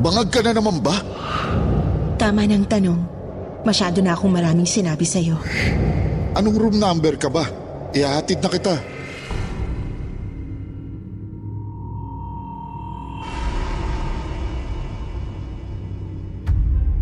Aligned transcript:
Bangag 0.00 0.32
ka 0.32 0.40
na 0.40 0.56
naman 0.56 0.80
ba? 0.80 0.96
Tama 2.16 2.48
ng 2.48 2.64
tanong. 2.64 3.00
Masyado 3.68 4.00
na 4.00 4.16
akong 4.16 4.32
maraming 4.32 4.64
sinabi 4.64 5.04
sa'yo. 5.04 5.36
Anong 6.32 6.56
room 6.56 6.76
number 6.80 7.20
ka 7.20 7.28
ba? 7.28 7.44
Ihahatid 7.92 8.40
na 8.40 8.48
kita. 8.48 8.76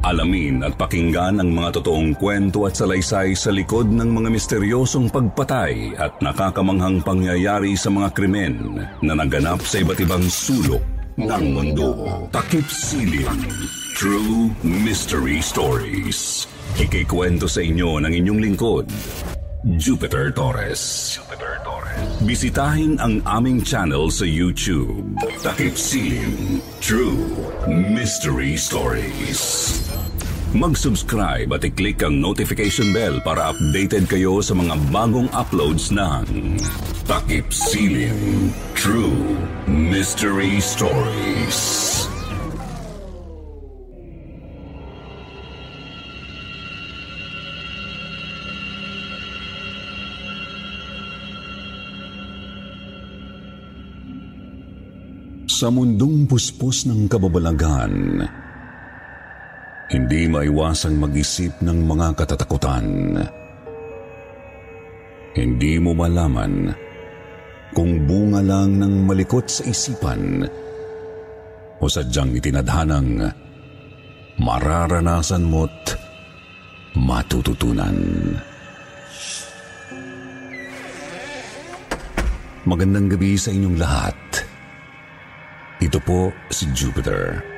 Alamin 0.03 0.67
at 0.67 0.75
pakinggan 0.75 1.39
ang 1.39 1.55
mga 1.55 1.79
totoong 1.79 2.19
kwento 2.19 2.67
at 2.67 2.75
salaysay 2.75 3.37
sa 3.39 3.55
likod 3.55 3.93
ng 3.95 4.11
mga 4.11 4.29
misteryosong 4.33 5.13
pagpatay 5.13 5.95
at 5.95 6.19
nakakamanghang 6.19 7.05
pangyayari 7.05 7.79
sa 7.79 7.95
mga 7.95 8.11
krimen 8.17 8.83
na 9.05 9.13
naganap 9.15 9.63
sa 9.63 9.79
iba't 9.85 10.01
ibang 10.01 10.25
sulok 10.27 10.98
ng 11.19 11.45
mundo. 11.51 11.87
Takip 12.31 12.71
Silim. 12.71 13.27
True 13.99 14.55
Mystery 14.63 15.43
Stories. 15.43 16.47
Ikikwento 16.79 17.51
sa 17.51 17.59
inyo 17.59 17.99
ng 17.99 18.13
inyong 18.15 18.39
lingkod, 18.39 18.87
Jupiter 19.75 20.31
Torres. 20.31 21.19
Jupiter 21.19 21.59
Torres. 21.67 22.23
Bisitahin 22.23 23.03
ang 23.03 23.19
aming 23.27 23.67
channel 23.67 24.07
sa 24.15 24.23
YouTube. 24.23 25.19
Takip 25.43 25.75
Silim. 25.75 26.63
True 26.79 27.27
Mystery 27.67 28.55
Stories. 28.55 29.83
Mag-subscribe 30.57 31.53
at 31.53 31.61
i-click 31.61 32.01
ang 32.01 32.25
notification 32.25 32.89
bell 32.97 33.21
para 33.21 33.53
updated 33.53 34.09
kayo 34.09 34.41
sa 34.41 34.57
mga 34.57 34.81
bagong 34.89 35.29
uploads 35.37 35.93
ng 35.93 36.57
Takip 37.05 37.53
Silim 37.53 38.49
True 38.73 39.37
Mystery 39.69 40.57
Stories. 40.57 41.61
Sa 55.45 55.69
mundong 55.69 56.25
puspos 56.25 56.89
ng 56.89 57.05
kababalagan, 57.05 58.25
hindi 59.89 60.29
maiwasang 60.29 61.01
mag-isip 61.01 61.65
ng 61.65 61.89
mga 61.89 62.13
katatakutan. 62.13 63.17
Hindi 65.33 65.81
mo 65.81 65.97
malaman 65.97 66.77
kung 67.73 68.05
bunga 68.05 68.45
lang 68.45 68.77
ng 68.77 69.09
malikot 69.09 69.49
sa 69.49 69.65
isipan 69.65 70.45
o 71.81 71.85
sadyang 71.89 72.37
itinadhanang 72.37 73.33
mararanasan 74.37 75.49
mo't 75.49 75.97
matututunan. 76.93 77.97
Magandang 82.69 83.09
gabi 83.09 83.41
sa 83.41 83.49
inyong 83.49 83.77
lahat. 83.81 84.19
Ito 85.81 85.97
po 86.05 86.29
si 86.53 86.69
Jupiter. 86.77 87.58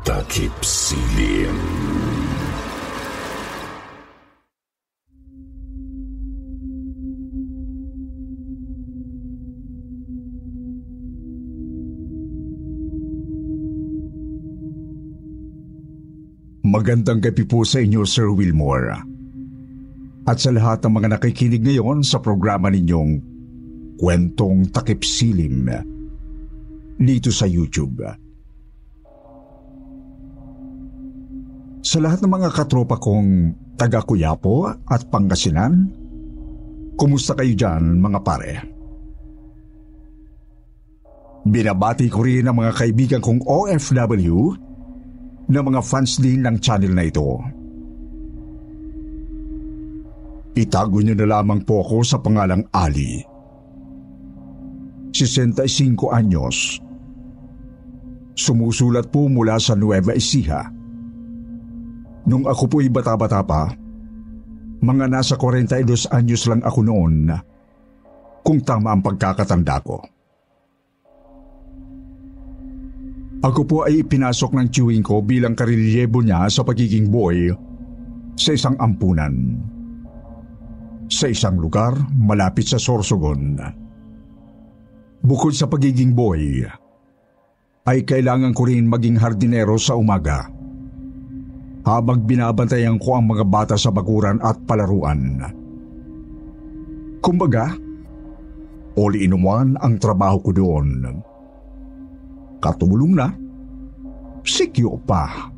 Takip 0.00 0.64
Silim. 0.64 1.52
Magandang 16.64 17.20
gabi 17.20 17.44
po 17.44 17.68
sa 17.68 17.84
inyo, 17.84 18.00
Sir 18.08 18.32
Wilmore. 18.32 19.04
At 20.24 20.40
sa 20.40 20.48
lahat 20.48 20.80
ng 20.80 20.96
mga 20.96 21.20
nakikinig 21.20 21.60
ngayon 21.60 22.00
sa 22.08 22.24
programa 22.24 22.72
ninyong 22.72 23.20
Kwentong 24.00 24.72
Takip 24.72 25.04
Silim 25.04 25.68
dito 26.96 27.28
sa 27.28 27.44
YouTube. 27.44 28.29
Sa 31.80 31.96
lahat 31.96 32.20
ng 32.20 32.28
mga 32.28 32.52
katropa 32.52 33.00
kong 33.00 33.56
taga 33.80 34.04
Kuyapo 34.04 34.68
at 34.68 35.08
Pangasinan, 35.08 35.88
kumusta 37.00 37.32
kayo 37.32 37.56
dyan 37.56 37.96
mga 37.96 38.20
pare? 38.20 38.54
Binabati 41.48 42.12
ko 42.12 42.20
rin 42.20 42.44
ang 42.44 42.60
mga 42.60 42.76
kaibigan 42.76 43.24
kong 43.24 43.48
OFW 43.48 44.36
na 45.48 45.60
mga 45.64 45.80
fans 45.80 46.20
din 46.20 46.44
ng 46.44 46.60
channel 46.60 46.92
na 46.92 47.04
ito. 47.08 47.40
Itago 50.52 51.00
niyo 51.00 51.16
na 51.16 51.40
lamang 51.40 51.64
po 51.64 51.80
ako 51.80 52.04
sa 52.04 52.20
pangalang 52.20 52.60
Ali. 52.76 53.24
65 55.16 56.12
anyos. 56.12 56.76
Sumusulat 58.36 59.08
po 59.08 59.32
mula 59.32 59.56
sa 59.56 59.72
Nueva 59.72 60.12
Ecija. 60.12 60.79
Nung 62.28 62.44
ako 62.44 62.68
po'y 62.68 62.92
bata-bata 62.92 63.40
pa, 63.40 63.72
mga 64.80 65.06
nasa 65.12 65.36
42 65.36 66.08
anyos 66.12 66.44
lang 66.48 66.60
ako 66.64 66.80
noon 66.84 67.28
kung 68.40 68.60
tama 68.64 68.96
ang 68.96 69.04
pagkakatanda 69.04 69.76
ko. 69.84 70.00
Ako 73.40 73.60
po 73.64 73.76
ay 73.88 74.04
ipinasok 74.04 74.52
ng 74.52 74.68
chewing 74.68 75.00
ko 75.00 75.24
bilang 75.24 75.56
karelyebo 75.56 76.20
niya 76.20 76.44
sa 76.52 76.60
pagiging 76.60 77.08
boy 77.08 77.48
sa 78.36 78.52
isang 78.52 78.76
ampunan. 78.76 79.32
Sa 81.08 81.24
isang 81.24 81.56
lugar 81.56 81.96
malapit 82.12 82.68
sa 82.68 82.76
Sorsogon. 82.76 83.56
Bukod 85.24 85.56
sa 85.56 85.68
pagiging 85.68 86.12
boy, 86.12 86.64
ay 87.88 88.04
kailangan 88.04 88.52
ko 88.52 88.68
rin 88.68 88.84
maging 88.88 89.16
hardinero 89.16 89.76
sa 89.80 89.96
umaga 89.96 90.59
habang 91.84 92.24
binabantayan 92.28 93.00
ko 93.00 93.16
ang 93.16 93.30
mga 93.30 93.44
bata 93.48 93.74
sa 93.76 93.88
bakuran 93.88 94.40
at 94.44 94.56
palaruan. 94.68 95.40
Kumbaga, 97.20 97.72
all 98.96 99.14
in 99.16 99.36
one 99.40 99.76
ang 99.80 99.96
trabaho 100.00 100.40
ko 100.44 100.50
doon 100.52 100.88
katulong 102.60 103.16
na, 103.16 103.32
sikyo 104.44 105.00
pa. 105.02 105.50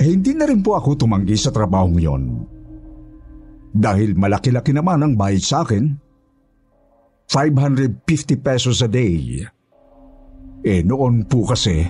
Eh 0.00 0.10
hindi 0.10 0.34
na 0.34 0.48
rin 0.48 0.64
po 0.64 0.74
ako 0.74 0.98
tumanggi 0.98 1.36
sa 1.38 1.54
trabaho 1.54 1.92
ngayon. 1.92 2.22
Dahil 3.70 4.16
malaki-laki 4.16 4.74
naman 4.74 5.04
ang 5.04 5.12
bayad 5.14 5.44
sa 5.44 5.62
akin. 5.62 6.02
550 7.30 8.04
pesos 8.40 8.82
a 8.82 8.88
day. 8.90 9.44
Eh 10.64 10.80
noon 10.82 11.24
po 11.28 11.44
kasi, 11.46 11.84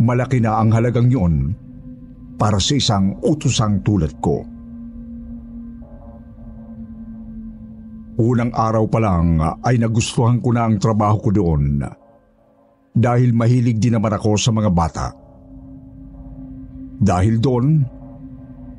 malaki 0.00 0.42
na 0.42 0.58
ang 0.58 0.74
halagang 0.74 1.10
yon 1.10 1.34
para 2.34 2.58
sa 2.58 2.74
isang 2.74 3.18
utusang 3.22 3.82
tulad 3.86 4.14
ko. 4.18 4.42
Unang 8.14 8.54
araw 8.54 8.86
pa 8.86 8.98
lang 9.02 9.42
ay 9.42 9.74
nagustuhan 9.78 10.38
ko 10.38 10.54
na 10.54 10.70
ang 10.70 10.78
trabaho 10.78 11.18
ko 11.18 11.30
doon 11.34 11.82
dahil 12.94 13.34
mahilig 13.34 13.82
din 13.82 13.98
naman 13.98 14.14
ako 14.14 14.38
sa 14.38 14.54
mga 14.54 14.70
bata. 14.70 15.06
Dahil 16.94 17.42
doon, 17.42 17.66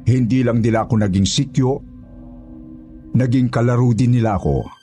hindi 0.08 0.40
lang 0.40 0.64
nila 0.64 0.88
ako 0.88 1.04
naging 1.04 1.28
sikyo, 1.28 1.72
naging 3.12 3.52
kalaro 3.52 3.92
din 3.92 4.16
nila 4.16 4.40
ako. 4.40 4.75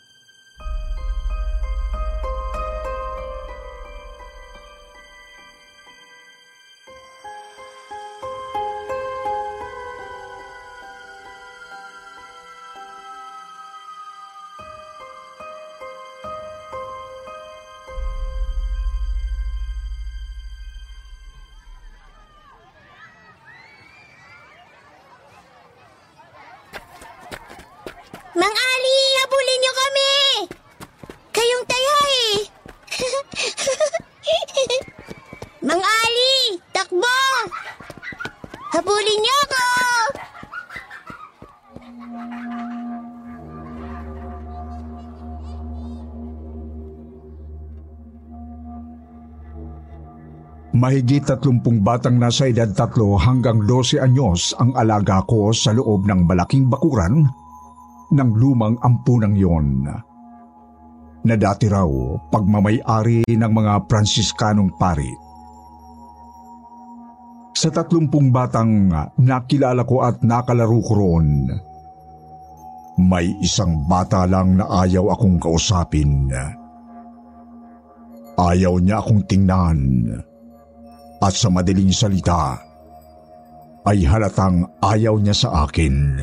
Mahigit 50.93 51.25
tatlumpung 51.25 51.81
batang 51.81 52.21
nasa 52.21 52.53
edad 52.53 52.69
tatlo 52.69 53.17
hanggang 53.17 53.65
12 53.65 53.97
anyos 53.97 54.53
ang 54.61 54.77
alaga 54.77 55.25
ko 55.25 55.49
sa 55.49 55.73
loob 55.73 56.05
ng 56.05 56.29
malaking 56.29 56.69
bakuran 56.69 57.25
ng 58.13 58.31
lumang 58.37 58.77
ampunang 58.85 59.33
yon. 59.33 59.89
Na 61.25 61.33
dati 61.33 61.65
raw 61.73 61.89
pagmamayari 62.29 63.25
ng 63.25 63.53
mga 63.57 63.89
Pransiskanong 63.89 64.77
pari. 64.77 65.09
Sa 67.57 67.73
tatlumpung 67.73 68.29
batang 68.29 68.93
nakilala 69.17 69.89
ko 69.89 70.05
at 70.05 70.21
nakalaro 70.21 70.77
ko 70.85 70.93
roon, 70.93 71.49
may 73.01 73.33
isang 73.41 73.89
bata 73.89 74.29
lang 74.29 74.61
na 74.61 74.69
ayaw 74.85 75.09
akong 75.17 75.41
kausapin. 75.41 76.29
Ayaw 78.37 78.77
niya 78.77 79.01
akong 79.01 79.25
tingnan. 79.25 79.81
At 81.23 81.39
sa 81.39 81.47
madaling 81.55 81.95
salita, 81.95 82.59
ay 83.87 84.03
halatang 84.03 84.67
ayaw 84.83 85.19
niya 85.23 85.35
sa 85.35 85.49
akin. 85.67 86.19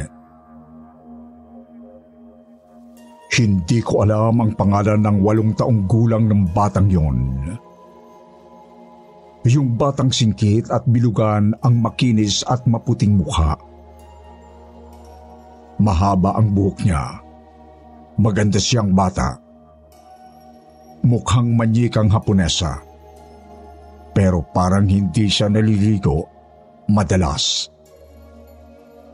Hindi 3.39 3.79
ko 3.79 4.03
alam 4.03 4.43
ang 4.43 4.51
pangalan 4.59 4.99
ng 4.99 5.17
walong 5.23 5.55
taong 5.55 5.87
gulang 5.87 6.27
ng 6.27 6.51
batang 6.51 6.91
yon. 6.91 7.19
Yung 9.47 9.79
batang 9.79 10.11
singkit 10.11 10.67
at 10.67 10.83
bilugan 10.83 11.55
ang 11.63 11.79
makinis 11.79 12.43
at 12.43 12.67
maputing 12.67 13.15
mukha. 13.15 13.55
Mahaba 15.79 16.35
ang 16.35 16.51
buhok 16.51 16.83
niya. 16.83 17.23
Maganda 18.19 18.59
siyang 18.59 18.91
bata. 18.91 19.39
Mukhang 21.07 21.55
manyikang 21.55 22.11
Haponesa. 22.11 22.88
Pero 24.11 24.43
parang 24.43 24.89
hindi 24.89 25.29
siya 25.29 25.47
naliligo 25.47 26.25
madalas. 26.89 27.69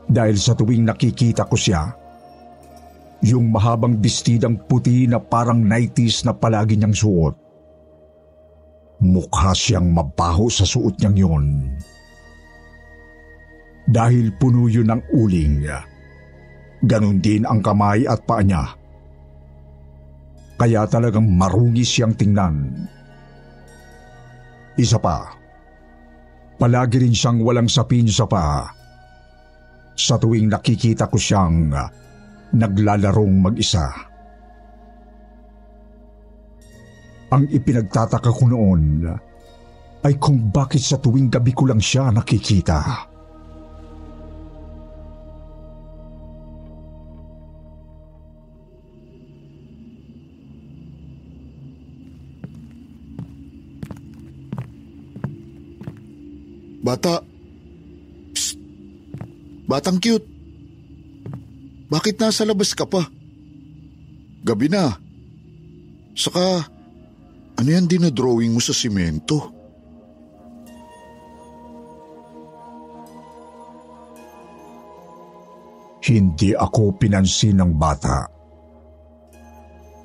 Dahil 0.06 0.38
sa 0.38 0.54
tuwing 0.54 0.86
nakikita 0.86 1.44
ko 1.50 1.56
siya, 1.58 1.82
yung 3.26 3.50
mahabang 3.50 3.98
bestidang 3.98 4.56
puti 4.68 5.08
na 5.08 5.18
parang 5.18 5.60
90s 5.64 6.24
na 6.28 6.32
palagi 6.36 6.78
niyang 6.78 6.94
suot. 6.94 7.34
Mukha 9.02 9.52
siyang 9.52 9.92
mabaho 9.92 10.48
sa 10.48 10.64
suot 10.64 10.96
niyang 11.00 11.16
yon. 11.16 11.46
Dahil 13.86 14.34
puno 14.34 14.66
yun 14.66 14.90
ng 14.90 15.02
uling, 15.14 15.68
ganun 16.86 17.18
din 17.22 17.46
ang 17.46 17.62
kamay 17.62 18.06
at 18.08 18.22
paa 18.26 18.42
niya. 18.42 18.74
Kaya 20.56 20.88
talagang 20.88 21.28
marungis 21.28 21.92
siyang 21.92 22.16
tingnan. 22.16 22.88
Isa 24.76 25.00
pa, 25.00 25.24
palagi 26.60 27.00
rin 27.00 27.16
siyang 27.16 27.40
walang 27.40 27.68
sapin 27.68 28.04
sa 28.12 28.28
paa. 28.28 28.68
Sa 29.96 30.20
tuwing 30.20 30.52
nakikita 30.52 31.08
ko 31.08 31.16
siyang 31.16 31.72
naglalarong 32.52 33.34
mag-isa. 33.40 33.88
Ang 37.32 37.48
ipinagtataka 37.48 38.28
ko 38.28 38.44
noon 38.52 39.08
ay 40.04 40.14
kung 40.20 40.52
bakit 40.52 40.84
sa 40.84 41.00
tuwing 41.00 41.32
gabi 41.32 41.56
ko 41.56 41.64
lang 41.66 41.80
siya 41.80 42.12
nakikita. 42.12 43.08
Bata. 56.86 57.18
Psst. 58.30 58.54
Batang 59.66 59.98
cute. 59.98 60.22
Bakit 61.90 62.22
nasa 62.22 62.46
labas 62.46 62.70
ka 62.78 62.86
pa? 62.86 63.02
Gabi 64.46 64.70
na. 64.70 64.94
Saka, 66.14 66.62
ano 67.58 67.66
yan 67.66 67.90
dinadrawing 67.90 68.54
mo 68.54 68.62
sa 68.62 68.70
simento? 68.70 69.50
Hindi 76.06 76.54
ako 76.54 76.94
pinansin 77.02 77.58
ng 77.58 77.74
bata. 77.74 78.30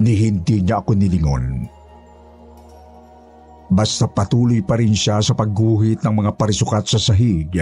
Ni 0.01 0.17
hindi 0.17 0.65
niya 0.65 0.81
ako 0.81 0.97
nilingon. 0.97 1.69
Basta 3.71 4.03
patuloy 4.11 4.59
pa 4.59 4.75
rin 4.75 4.91
siya 4.91 5.23
sa 5.23 5.31
pagguhit 5.31 6.03
ng 6.03 6.11
mga 6.11 6.31
parisukat 6.35 6.83
sa 6.91 6.99
sahig 6.99 7.55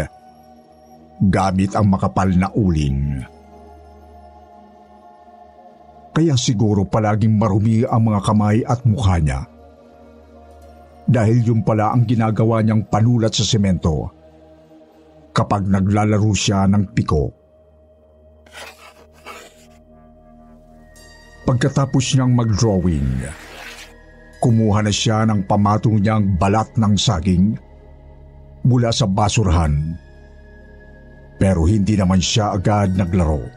gamit 1.19 1.75
ang 1.75 1.91
makapal 1.91 2.31
na 2.31 2.47
uling. 2.55 3.19
Kaya 6.15 6.35
siguro 6.39 6.87
palaging 6.87 7.35
marumi 7.35 7.83
ang 7.83 8.09
mga 8.11 8.19
kamay 8.23 8.57
at 8.63 8.81
mukha 8.87 9.19
niya. 9.19 9.41
Dahil 11.09 11.45
yun 11.45 11.61
pala 11.61 11.91
ang 11.91 12.07
ginagawa 12.07 12.63
niyang 12.63 12.87
panulat 12.87 13.33
sa 13.33 13.45
semento 13.45 14.09
kapag 15.29 15.67
naglalaro 15.67 16.33
siya 16.33 16.65
ng 16.69 16.83
piko. 16.91 17.23
Pagkatapos 21.49 22.13
niyang 22.13 22.33
mag-drawing, 22.35 23.25
kumuha 24.39 24.83
na 24.83 24.91
siya 24.91 25.27
ng 25.27 25.43
pamatong 25.45 25.99
niyang 25.99 26.39
balat 26.39 26.71
ng 26.79 26.95
saging 26.95 27.59
mula 28.63 28.91
sa 28.91 29.07
basurahan. 29.07 29.71
Pero 31.39 31.63
hindi 31.67 31.95
naman 31.95 32.19
siya 32.19 32.55
agad 32.55 32.95
naglaro. 32.95 33.47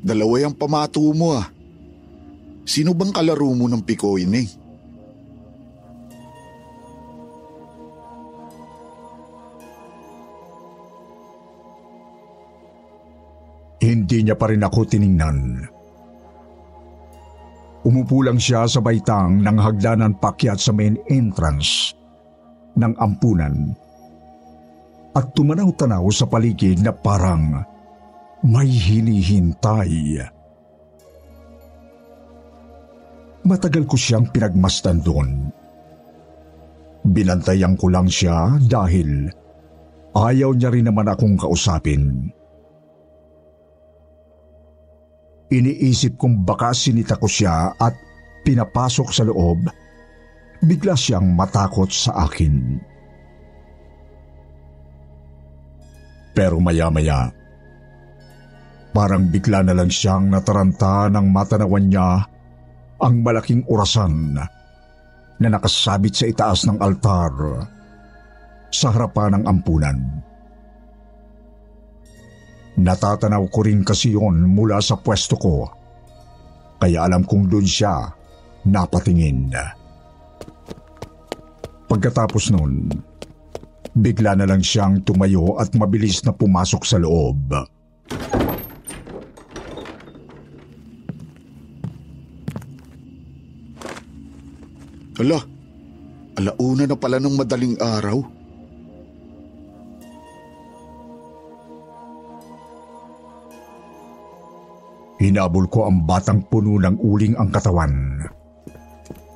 Dalawa 0.00 0.34
yung 0.42 0.56
pamato 0.56 1.04
mo 1.12 1.36
ah. 1.38 1.46
Sino 2.64 2.96
bang 2.96 3.12
kalaro 3.12 3.52
mo 3.52 3.68
ng 3.68 3.84
pikoy 3.84 4.24
eh? 4.26 4.48
Hindi 13.90 14.22
niya 14.22 14.38
pa 14.38 14.46
rin 14.46 14.62
ako 14.62 14.86
tiningnan. 14.86 15.66
Umupo 17.82 18.22
lang 18.22 18.38
siya 18.38 18.70
sa 18.70 18.78
baitang 18.78 19.42
ng 19.42 19.56
hagdanan 19.58 20.14
pakyat 20.14 20.62
sa 20.62 20.70
main 20.70 20.94
entrance 21.10 21.90
ng 22.78 22.94
ampunan 23.02 23.74
at 25.10 25.26
tumanaw-tanaw 25.34 26.06
sa 26.14 26.30
paligid 26.30 26.86
na 26.86 26.94
parang 26.94 27.66
may 28.46 28.70
hinihintay. 28.70 30.22
Matagal 33.42 33.84
ko 33.90 33.96
siyang 33.98 34.30
pinagmastan 34.30 35.02
doon. 35.02 35.50
Binantayan 37.10 37.74
ko 37.74 37.90
lang 37.90 38.06
siya 38.06 38.54
dahil 38.60 39.26
ayaw 40.14 40.54
niya 40.54 40.70
rin 40.70 40.86
naman 40.86 41.08
akong 41.10 41.34
kausapin. 41.34 42.30
Iniisip 45.50 46.14
kong 46.14 46.46
baka 46.46 46.70
sinita 46.70 47.18
ko 47.18 47.26
siya 47.26 47.74
at 47.74 47.94
pinapasok 48.46 49.08
sa 49.10 49.26
loob, 49.26 49.66
bigla 50.62 50.94
siyang 50.94 51.26
matakot 51.34 51.90
sa 51.90 52.22
akin. 52.30 52.78
Pero 56.30 56.62
maya-maya, 56.62 57.34
parang 58.94 59.26
bigla 59.26 59.66
na 59.66 59.74
lang 59.74 59.90
siyang 59.90 60.30
nataranta 60.30 61.10
ng 61.10 61.26
matanawan 61.34 61.86
niya 61.90 62.10
ang 63.02 63.14
malaking 63.26 63.66
orasan 63.66 64.38
na 65.40 65.46
nakasabit 65.50 66.14
sa 66.14 66.24
itaas 66.30 66.68
ng 66.68 66.78
altar 66.78 67.32
sa 68.70 68.94
harapan 68.94 69.40
ng 69.40 69.44
ampunan. 69.50 69.98
Natatanaw 72.80 73.44
ko 73.52 73.60
rin 73.68 73.84
kasi 73.84 74.16
yon 74.16 74.40
mula 74.48 74.80
sa 74.80 74.96
pwesto 74.96 75.36
ko. 75.36 75.68
Kaya 76.80 77.04
alam 77.04 77.28
kong 77.28 77.52
doon 77.52 77.68
siya 77.68 78.08
napatingin. 78.64 79.52
Pagkatapos 81.84 82.56
nun, 82.56 82.88
bigla 83.92 84.32
na 84.32 84.48
lang 84.48 84.64
siyang 84.64 85.04
tumayo 85.04 85.60
at 85.60 85.76
mabilis 85.76 86.24
na 86.24 86.32
pumasok 86.32 86.82
sa 86.88 86.96
loob. 86.96 87.52
Ala, 95.20 95.36
alauna 96.40 96.88
na 96.88 96.96
pala 96.96 97.20
ng 97.20 97.36
madaling 97.36 97.76
araw. 97.76 98.39
Hinabol 105.20 105.68
ko 105.68 105.84
ang 105.84 106.08
batang 106.08 106.48
puno 106.48 106.80
ng 106.80 106.96
uling 107.04 107.36
ang 107.36 107.52
katawan. 107.52 108.24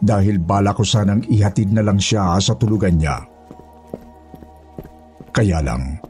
Dahil 0.01 0.41
bala 0.41 0.73
ko 0.73 0.81
sanang 0.81 1.21
ihatid 1.29 1.77
na 1.77 1.85
lang 1.85 2.01
siya 2.01 2.41
sa 2.41 2.57
tulugan 2.57 2.97
niya. 2.97 3.21
Kaya 5.29 5.61
lang, 5.61 6.01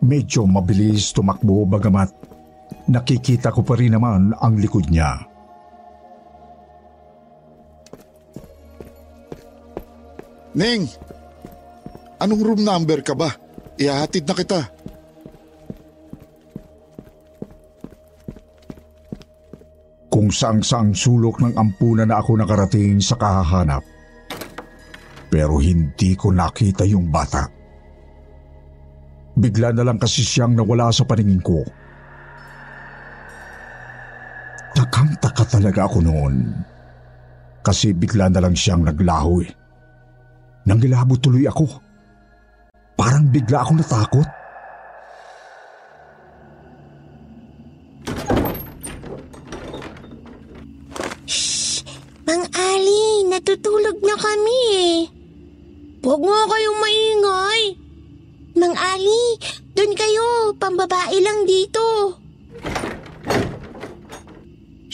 medyo 0.00 0.48
mabilis 0.48 1.12
tumakbo 1.12 1.68
bagamat 1.68 2.24
nakikita 2.88 3.52
ko 3.52 3.64
pa 3.64 3.76
rin 3.76 3.96
naman 3.96 4.32
ang 4.36 4.54
likod 4.60 4.88
niya. 4.88 5.24
Ning! 10.54 10.86
Anong 12.22 12.42
room 12.46 12.60
number 12.62 13.02
ka 13.02 13.12
ba? 13.18 13.34
Ihahatid 13.74 14.24
na 14.24 14.34
kita. 14.38 14.60
Kung 20.24 20.32
saang-saang 20.32 20.96
sulok 20.96 21.44
ng 21.44 21.52
ampunan 21.52 22.08
na 22.08 22.16
ako 22.16 22.40
nakarating 22.40 22.96
sa 22.96 23.12
kahahanap. 23.20 23.84
Pero 25.28 25.60
hindi 25.60 26.16
ko 26.16 26.32
nakita 26.32 26.88
yung 26.88 27.12
bata. 27.12 27.44
Bigla 29.36 29.76
na 29.76 29.84
lang 29.84 30.00
kasi 30.00 30.24
siyang 30.24 30.56
nawala 30.56 30.88
sa 30.88 31.04
paningin 31.04 31.44
ko. 31.44 31.60
Takang-taka 34.72 35.44
talaga 35.44 35.84
ako 35.92 36.00
noon. 36.00 36.56
Kasi 37.60 37.92
bigla 37.92 38.32
na 38.32 38.40
lang 38.40 38.56
siyang 38.56 38.80
naglaho 38.80 39.44
eh. 39.44 39.52
Nangilabot 40.64 41.20
tuloy 41.20 41.44
ako. 41.44 41.68
Parang 42.96 43.28
bigla 43.28 43.60
akong 43.60 43.76
natakot. 43.76 44.28
Mang 52.24 52.48
Ali, 52.56 53.28
natutulog 53.94 53.98
na 54.02 54.16
kami 54.18 54.58
eh. 54.74 54.96
Huwag 56.04 56.20
nga 56.20 56.40
kayong 56.50 56.78
maingay. 56.82 57.62
Mang 58.54 58.76
Ali, 58.76 59.24
doon 59.74 59.92
kayo. 59.96 60.28
Pambabae 60.58 61.16
lang 61.22 61.46
dito. 61.46 61.82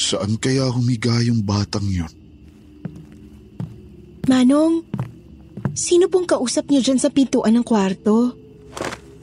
Saan 0.00 0.40
kaya 0.40 0.70
humiga 0.72 1.20
yung 1.20 1.44
batang 1.44 1.84
yon? 1.84 2.12
Manong, 4.30 4.86
sino 5.74 6.06
pong 6.06 6.24
kausap 6.24 6.70
niyo 6.70 6.80
dyan 6.80 7.00
sa 7.02 7.10
pintuan 7.10 7.58
ng 7.58 7.66
kwarto? 7.66 8.32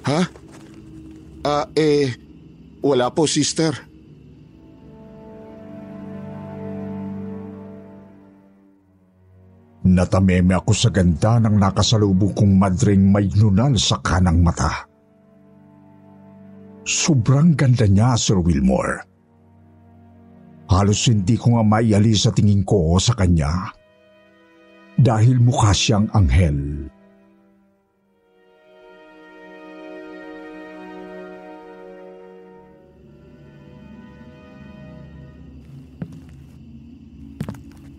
Ha? 0.05 0.21
Ah, 1.47 1.65
eh, 1.73 2.11
wala 2.83 3.09
po, 3.09 3.23
sister. 3.25 3.86
Natameme 9.97 10.53
ako 10.53 10.77
sa 10.77 10.93
ganda 10.93 11.41
ng 11.41 11.57
nakasalubong 11.57 12.37
kong 12.37 12.53
madring 12.53 13.09
may 13.09 13.25
nunal 13.33 13.73
sa 13.81 13.97
kanang 13.97 14.45
mata. 14.45 14.85
Sobrang 16.85 17.57
ganda 17.57 17.89
niya, 17.89 18.13
Sir 18.13 18.37
Wilmore. 18.37 19.01
Halos 20.69 21.09
hindi 21.09 21.33
ko 21.33 21.57
nga 21.57 21.63
maiali 21.65 22.13
sa 22.13 22.29
tingin 22.29 22.61
ko 22.61 22.93
sa 23.01 23.17
kanya. 23.17 23.73
Dahil 25.01 25.41
mukha 25.41 25.73
siyang 25.73 26.13
anghel. 26.13 26.93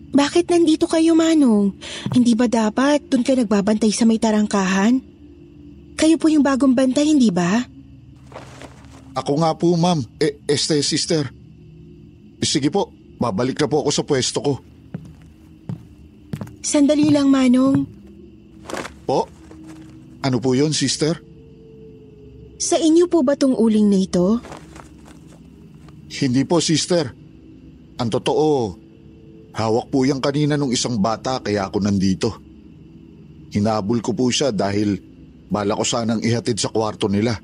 Bakit 0.09 0.49
nandito 0.49 0.89
kayo, 0.89 1.13
Manong? 1.13 1.77
Hindi 2.09 2.33
ba 2.33 2.49
dapat 2.49 3.05
doon 3.09 3.21
ka 3.21 3.37
nagbabantay 3.37 3.93
sa 3.93 4.09
may 4.09 4.17
tarangkahan? 4.17 4.97
Kayo 5.93 6.15
po 6.17 6.31
yung 6.31 6.41
bagong 6.41 6.73
bantay, 6.73 7.13
hindi 7.13 7.29
ba? 7.29 7.61
Ako 9.13 9.43
nga 9.43 9.53
po, 9.53 9.75
ma'am. 9.77 10.01
Eh, 10.17 10.41
este, 10.49 10.81
sister. 10.81 11.29
Sige 12.41 12.71
po, 12.73 12.89
babalik 13.19 13.59
na 13.59 13.67
po 13.69 13.83
ako 13.85 13.89
sa 13.91 14.03
pwesto 14.07 14.39
ko. 14.41 14.53
Sandali 16.63 17.13
lang, 17.13 17.29
Manong. 17.29 17.85
Po? 19.05 19.29
Ano 20.25 20.37
po 20.41 20.55
yon 20.55 20.73
sister? 20.73 21.19
Sa 22.59 22.75
inyo 22.75 23.07
po 23.07 23.23
ba 23.23 23.39
tong 23.39 23.55
uling 23.55 23.87
na 23.87 23.99
ito? 24.03 24.41
Hindi 26.09 26.43
po, 26.43 26.59
sister. 26.59 27.13
Ang 27.99 28.09
totoo, 28.09 28.75
hawak 29.59 29.91
po 29.91 30.07
yan 30.07 30.23
kanina 30.23 30.55
nung 30.55 30.71
isang 30.71 30.95
bata 30.95 31.43
kaya 31.43 31.67
ako 31.67 31.77
nandito. 31.83 32.29
Hinabol 33.51 33.99
ko 33.99 34.15
po 34.15 34.31
siya 34.31 34.55
dahil 34.55 34.95
bala 35.51 35.75
ko 35.75 35.83
sanang 35.83 36.23
ihatid 36.23 36.55
sa 36.55 36.71
kwarto 36.71 37.11
nila. 37.11 37.35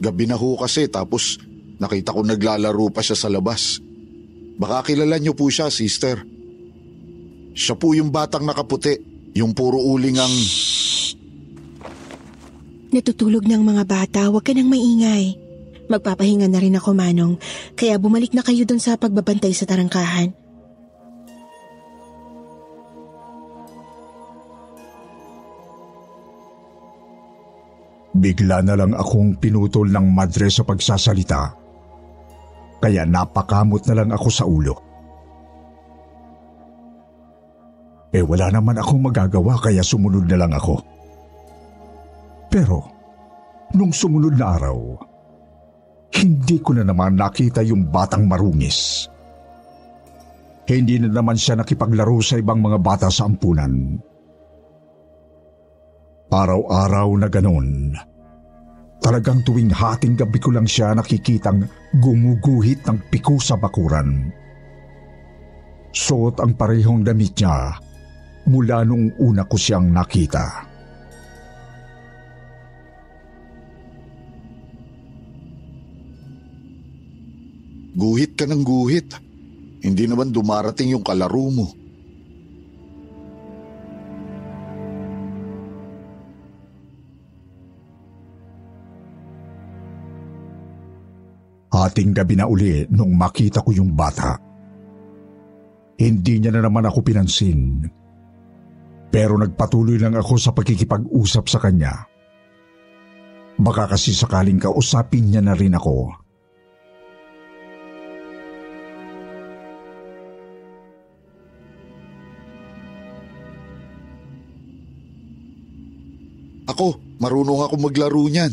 Gabi 0.00 0.24
na 0.30 0.38
ho 0.38 0.54
kasi 0.54 0.86
tapos 0.86 1.42
nakita 1.82 2.14
ko 2.14 2.22
naglalaro 2.22 2.92
pa 2.94 3.02
siya 3.02 3.16
sa 3.18 3.28
labas. 3.32 3.82
Baka 4.60 4.92
kilala 4.92 5.16
niyo 5.16 5.32
po 5.32 5.48
siya, 5.48 5.72
sister. 5.72 6.20
Siya 7.56 7.74
po 7.80 7.96
yung 7.96 8.12
batang 8.12 8.44
nakaputi, 8.44 9.00
yung 9.32 9.56
puro 9.56 9.80
uling 9.80 10.20
ang... 10.20 10.34
Natutulog 12.92 13.48
ng 13.48 13.62
mga 13.64 13.84
bata, 13.88 14.20
huwag 14.28 14.44
ka 14.44 14.52
nang 14.52 14.68
maingay. 14.68 15.40
Magpapahinga 15.88 16.46
na 16.46 16.60
rin 16.60 16.76
ako, 16.76 16.92
Manong. 16.92 17.34
Kaya 17.72 17.96
bumalik 17.96 18.36
na 18.36 18.44
kayo 18.44 18.68
doon 18.68 18.78
sa 18.78 19.00
pagbabantay 19.00 19.56
sa 19.56 19.64
tarangkahan. 19.64 20.39
Bigla 28.20 28.60
na 28.60 28.76
lang 28.76 28.92
akong 28.92 29.40
pinutol 29.40 29.88
ng 29.88 30.12
madre 30.12 30.52
sa 30.52 30.60
pagsasalita. 30.60 31.56
Kaya 32.80 33.08
napakamot 33.08 33.80
na 33.88 33.94
lang 33.96 34.10
ako 34.12 34.28
sa 34.28 34.44
ulo. 34.44 34.74
Eh 38.12 38.20
wala 38.20 38.52
naman 38.52 38.76
akong 38.76 39.00
magagawa 39.00 39.56
kaya 39.56 39.80
sumunod 39.80 40.28
na 40.28 40.36
lang 40.36 40.52
ako. 40.52 40.76
Pero, 42.50 42.82
nung 43.72 43.94
sumunod 43.94 44.34
na 44.34 44.58
araw, 44.58 44.78
hindi 46.18 46.58
ko 46.58 46.74
na 46.74 46.82
naman 46.82 47.14
nakita 47.14 47.62
yung 47.62 47.86
batang 47.86 48.26
marungis. 48.26 49.06
Hindi 50.66 50.98
na 50.98 51.08
naman 51.08 51.38
siya 51.38 51.62
nakipaglaro 51.62 52.18
sa 52.18 52.36
ibang 52.36 52.58
mga 52.58 52.78
bata 52.82 53.06
sa 53.08 53.30
ampunan. 53.30 53.98
Araw-araw 56.30 57.08
na 57.18 57.26
ganon. 57.26 57.68
Talagang 59.00 59.40
tuwing 59.40 59.72
hating 59.72 60.20
gabi 60.20 60.36
ko 60.36 60.52
lang 60.52 60.68
siya 60.68 60.92
nakikitang 60.92 61.64
gumuguhit 61.96 62.84
ng 62.84 63.00
piko 63.08 63.40
sa 63.40 63.56
bakuran. 63.56 64.28
Suot 65.90 66.38
ang 66.38 66.52
parehong 66.54 67.02
damit 67.02 67.34
niya 67.40 67.80
mula 68.46 68.84
nung 68.84 69.08
una 69.16 69.48
ko 69.48 69.56
siyang 69.56 69.88
nakita. 69.88 70.68
Guhit 77.96 78.38
ka 78.38 78.46
ng 78.46 78.62
guhit. 78.62 79.12
Hindi 79.80 80.04
naman 80.06 80.30
dumarating 80.30 80.92
yung 80.92 81.02
kalaro 81.02 81.48
mo. 81.48 81.79
Hating 91.70 92.10
gabi 92.10 92.34
na 92.34 92.50
uli 92.50 92.82
nung 92.90 93.14
makita 93.14 93.62
ko 93.62 93.70
yung 93.70 93.94
bata. 93.94 94.34
Hindi 96.02 96.42
niya 96.42 96.50
na 96.58 96.66
naman 96.66 96.82
ako 96.90 96.98
pinansin. 97.06 97.86
Pero 99.10 99.38
nagpatuloy 99.38 99.98
lang 99.98 100.18
ako 100.18 100.34
sa 100.34 100.50
pagkikipag-usap 100.50 101.44
sa 101.46 101.58
kanya. 101.62 101.94
Baka 103.60 103.94
kasi 103.94 104.10
sakaling 104.10 104.58
kausapin 104.58 105.30
niya 105.30 105.42
na 105.44 105.54
rin 105.54 105.76
ako. 105.76 106.10
Ako, 116.70 117.18
marunong 117.18 117.66
ako 117.66 117.74
maglaro 117.82 118.24
niyan. 118.30 118.52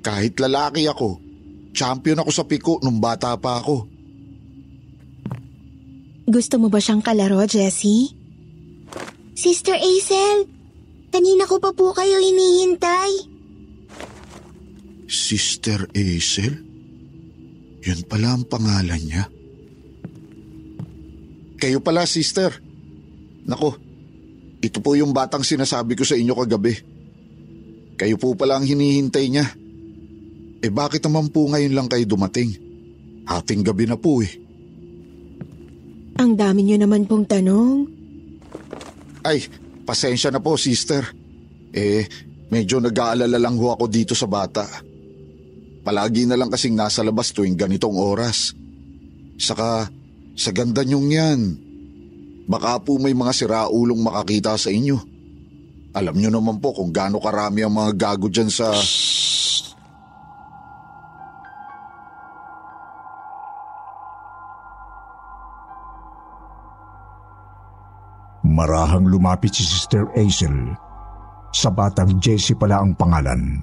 Kahit 0.00 0.40
lalaki 0.40 0.88
ako, 0.88 1.25
champion 1.76 2.24
ako 2.24 2.30
sa 2.32 2.48
piko 2.48 2.80
nung 2.80 2.96
bata 2.96 3.36
pa 3.36 3.60
ako. 3.60 3.84
Gusto 6.26 6.56
mo 6.56 6.72
ba 6.72 6.80
siyang 6.80 7.04
kalaro, 7.04 7.44
Jessie? 7.44 8.16
Sister 9.36 9.76
Hazel, 9.76 10.48
kanina 11.12 11.44
ko 11.44 11.60
pa 11.60 11.76
po 11.76 11.92
kayo 11.92 12.16
hinihintay. 12.16 13.12
Sister 15.06 15.86
Hazel? 15.92 16.66
Yun 17.86 18.00
pala 18.10 18.34
ang 18.34 18.42
pangalan 18.48 18.98
niya. 18.98 19.30
Kayo 21.62 21.78
pala, 21.78 22.02
sister. 22.10 22.50
Nako, 23.46 23.78
ito 24.58 24.82
po 24.82 24.98
yung 24.98 25.14
batang 25.14 25.46
sinasabi 25.46 25.94
ko 25.94 26.02
sa 26.02 26.18
inyo 26.18 26.34
kagabi. 26.34 26.74
Kayo 27.94 28.18
po 28.18 28.34
pala 28.34 28.58
ang 28.58 28.66
hinihintay 28.66 29.30
niya. 29.30 29.46
Eh 30.66 30.70
bakit 30.74 30.98
naman 31.06 31.30
po 31.30 31.46
ngayon 31.46 31.78
lang 31.78 31.86
kayo 31.86 32.02
dumating? 32.02 32.50
Hating 33.22 33.62
gabi 33.62 33.86
na 33.86 33.94
po 33.94 34.18
eh. 34.18 34.34
Ang 36.18 36.34
dami 36.34 36.66
niyo 36.66 36.82
naman 36.82 37.06
pong 37.06 37.22
tanong. 37.22 37.86
Ay, 39.22 39.46
pasensya 39.86 40.34
na 40.34 40.42
po, 40.42 40.58
sister. 40.58 41.06
Eh, 41.70 42.02
medyo 42.50 42.82
nag-aalala 42.82 43.38
lang 43.38 43.54
ho 43.62 43.70
ako 43.78 43.86
dito 43.86 44.18
sa 44.18 44.26
bata. 44.26 44.66
Palagi 45.86 46.26
na 46.26 46.34
lang 46.34 46.50
kasing 46.50 46.74
nasa 46.74 47.06
labas 47.06 47.30
tuwing 47.30 47.54
ganitong 47.54 47.94
oras. 47.94 48.50
Saka, 49.38 49.86
sa 50.34 50.50
ganda 50.50 50.82
niyong 50.82 51.08
yan, 51.14 51.40
baka 52.50 52.82
po 52.82 52.98
may 52.98 53.14
mga 53.14 53.30
siraulong 53.30 54.02
makakita 54.02 54.58
sa 54.58 54.74
inyo. 54.74 54.98
Alam 55.94 56.18
niyo 56.18 56.34
naman 56.34 56.58
po 56.58 56.74
kung 56.74 56.90
gaano 56.90 57.22
karami 57.22 57.62
ang 57.62 57.70
mga 57.70 57.92
gago 57.94 58.26
dyan 58.26 58.50
sa... 58.50 58.74
Marahang 68.56 69.04
lumapit 69.04 69.52
si 69.52 69.68
Sister 69.68 70.08
Hazel. 70.16 70.72
Sa 71.52 71.68
batang 71.68 72.16
Jessie 72.16 72.56
pala 72.56 72.80
ang 72.80 72.96
pangalan. 72.96 73.60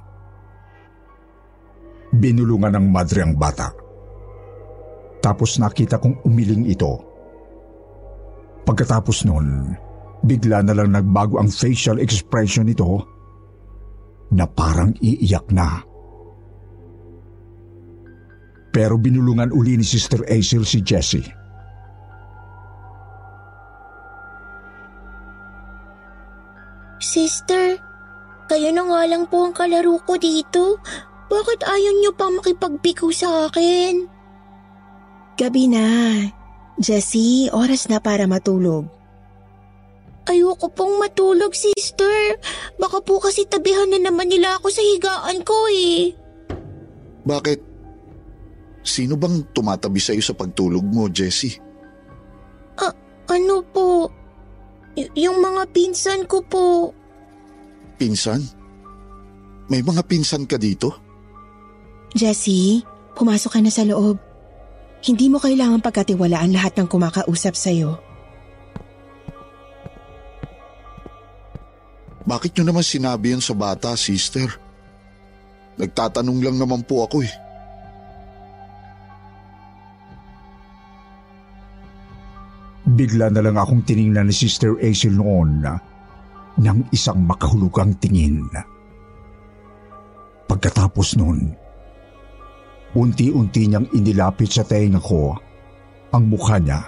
Binulungan 2.13 2.77
ng 2.77 2.87
madre 2.93 3.25
ang 3.25 3.33
bata. 3.33 3.73
Tapos 5.17 5.57
nakita 5.57 5.97
kong 5.97 6.21
umiling 6.29 6.69
ito. 6.69 6.93
Pagkatapos 8.69 9.25
nun, 9.25 9.73
bigla 10.21 10.61
na 10.61 10.77
lang 10.77 10.93
nagbago 10.93 11.41
ang 11.41 11.49
facial 11.49 11.97
expression 11.97 12.69
nito 12.69 13.01
na 14.29 14.45
parang 14.45 14.93
iiyak 15.01 15.49
na. 15.49 15.81
Pero 18.69 19.01
binulungan 19.01 19.49
uli 19.53 19.73
ni 19.73 19.85
Sister 19.85 20.21
Hazel 20.29 20.69
si 20.69 20.85
Jessie. 20.85 21.42
Sister, 27.03 27.83
kayo 28.47 28.71
na 28.71 28.87
nga 28.87 29.03
lang 29.11 29.27
po 29.27 29.43
ang 29.43 29.51
kalaro 29.51 29.99
ko 30.07 30.15
dito. 30.15 30.79
Bakit 31.27 31.67
ayaw 31.67 31.93
niyo 31.99 32.15
pa 32.15 32.31
makipagbiko 32.31 33.11
sa 33.11 33.51
akin? 33.51 34.07
Gabi 35.35 35.67
na. 35.67 35.87
Jessie, 36.79 37.51
oras 37.51 37.91
na 37.91 37.99
para 37.99 38.23
matulog. 38.23 38.87
Ayoko 40.31 40.71
pong 40.71 41.03
matulog, 41.03 41.51
sister. 41.51 42.39
Baka 42.79 43.03
po 43.03 43.19
kasi 43.19 43.43
tabihan 43.51 43.91
na 43.91 43.99
naman 43.99 44.31
nila 44.31 44.55
ako 44.55 44.71
sa 44.71 44.79
higaan 44.79 45.43
ko 45.43 45.67
eh. 45.67 46.15
Bakit? 47.27 47.59
Sino 48.79 49.19
bang 49.19 49.43
tumatabi 49.51 49.99
sa 49.99 50.15
iyo 50.15 50.23
sa 50.23 50.39
pagtulog 50.39 50.87
mo, 50.87 51.11
Jessie? 51.11 51.59
Ah, 52.79 52.95
ano 53.27 53.59
po? 53.67 54.07
Y- 54.93 55.25
yung 55.25 55.41
mga 55.41 55.69
pinsan 55.73 56.29
ko 56.29 56.41
po. 56.45 56.93
Pinsan? 57.97 58.45
May 59.71 59.81
mga 59.81 60.05
pinsan 60.05 60.45
ka 60.45 60.59
dito? 60.59 60.93
Jessie, 62.13 62.85
pumasok 63.17 63.57
ka 63.57 63.59
na 63.63 63.71
sa 63.73 63.87
loob. 63.87 64.21
Hindi 65.03 65.27
mo 65.27 65.41
kailangan 65.41 65.83
pagkatiwalaan 65.83 66.53
lahat 66.53 66.77
ng 66.79 66.87
kumakausap 66.87 67.57
sa'yo. 67.57 67.99
Bakit 72.23 72.55
nyo 72.55 72.63
naman 72.71 72.85
sinabi 72.87 73.35
yan 73.35 73.43
sa 73.43 73.51
bata, 73.51 73.99
sister? 73.99 74.47
Nagtatanong 75.75 76.39
lang 76.39 76.55
naman 76.55 76.85
po 76.87 77.03
ako 77.03 77.25
eh. 77.25 77.33
Bigla 82.83 83.31
na 83.31 83.39
lang 83.39 83.55
akong 83.55 83.87
tiningnan 83.87 84.27
ni 84.27 84.35
Sister 84.35 84.75
Hazel 84.75 85.15
noon 85.15 85.63
ng 86.59 86.79
isang 86.91 87.23
makahulugang 87.23 87.95
tingin. 87.97 88.43
Pagkatapos 90.45 91.15
nun, 91.15 91.55
unti-unti 92.93 93.71
niyang 93.71 93.87
inilapit 93.95 94.51
sa 94.51 94.67
tenga 94.67 94.99
ko 94.99 95.33
ang 96.13 96.23
mukha 96.29 96.59
niya. 96.59 96.83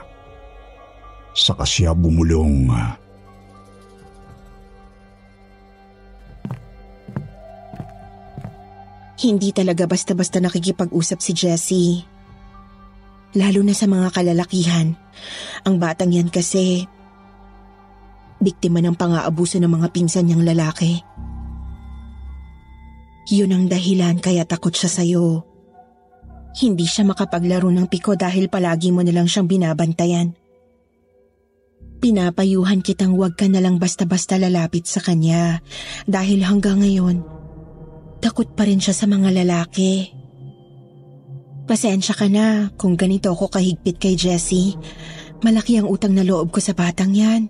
Saka 1.32 1.64
siya 1.64 1.96
bumulong. 1.96 2.70
Hindi 9.16 9.50
talaga 9.56 9.90
basta-basta 9.90 10.44
nakikipag-usap 10.44 11.20
si 11.24 11.32
Jessie. 11.34 12.15
Lalo 13.36 13.60
na 13.68 13.76
sa 13.76 13.84
mga 13.86 14.16
kalalakihan. 14.16 14.96
Ang 15.68 15.76
batang 15.76 16.16
yan 16.16 16.32
kasi, 16.32 16.88
biktima 18.40 18.80
ng 18.80 18.96
pang-aabuso 18.96 19.60
ng 19.60 19.68
mga 19.68 19.92
pinsan 19.92 20.32
niyang 20.32 20.48
lalaki. 20.48 21.04
Yun 23.28 23.52
ang 23.52 23.66
dahilan 23.68 24.24
kaya 24.24 24.48
takot 24.48 24.72
siya 24.72 24.88
sa'yo. 24.88 25.44
Hindi 26.56 26.88
siya 26.88 27.04
makapaglaro 27.04 27.68
ng 27.68 27.92
piko 27.92 28.16
dahil 28.16 28.48
palagi 28.48 28.96
mo 28.96 29.04
nalang 29.04 29.28
siyang 29.28 29.52
binabantayan. 29.52 30.32
Pinapayuhan 32.00 32.80
kitang 32.80 33.20
huwag 33.20 33.36
ka 33.36 33.52
nalang 33.52 33.82
basta-basta 33.82 34.40
lalapit 34.40 34.88
sa 34.88 35.04
kanya 35.04 35.60
dahil 36.08 36.46
hanggang 36.48 36.80
ngayon, 36.80 37.26
takot 38.24 38.48
pa 38.56 38.64
rin 38.64 38.80
siya 38.80 38.96
sa 38.96 39.10
mga 39.10 39.44
lalaki. 39.44 40.15
Pasensya 41.66 42.14
ka 42.14 42.30
na 42.30 42.70
kung 42.78 42.94
ganito 42.94 43.34
ako 43.34 43.50
kahigpit 43.50 43.98
kay 43.98 44.14
Jessie. 44.14 44.78
Malaki 45.42 45.82
ang 45.82 45.90
utang 45.90 46.14
na 46.14 46.22
loob 46.22 46.54
ko 46.54 46.62
sa 46.62 46.78
batang 46.78 47.10
yan. 47.18 47.50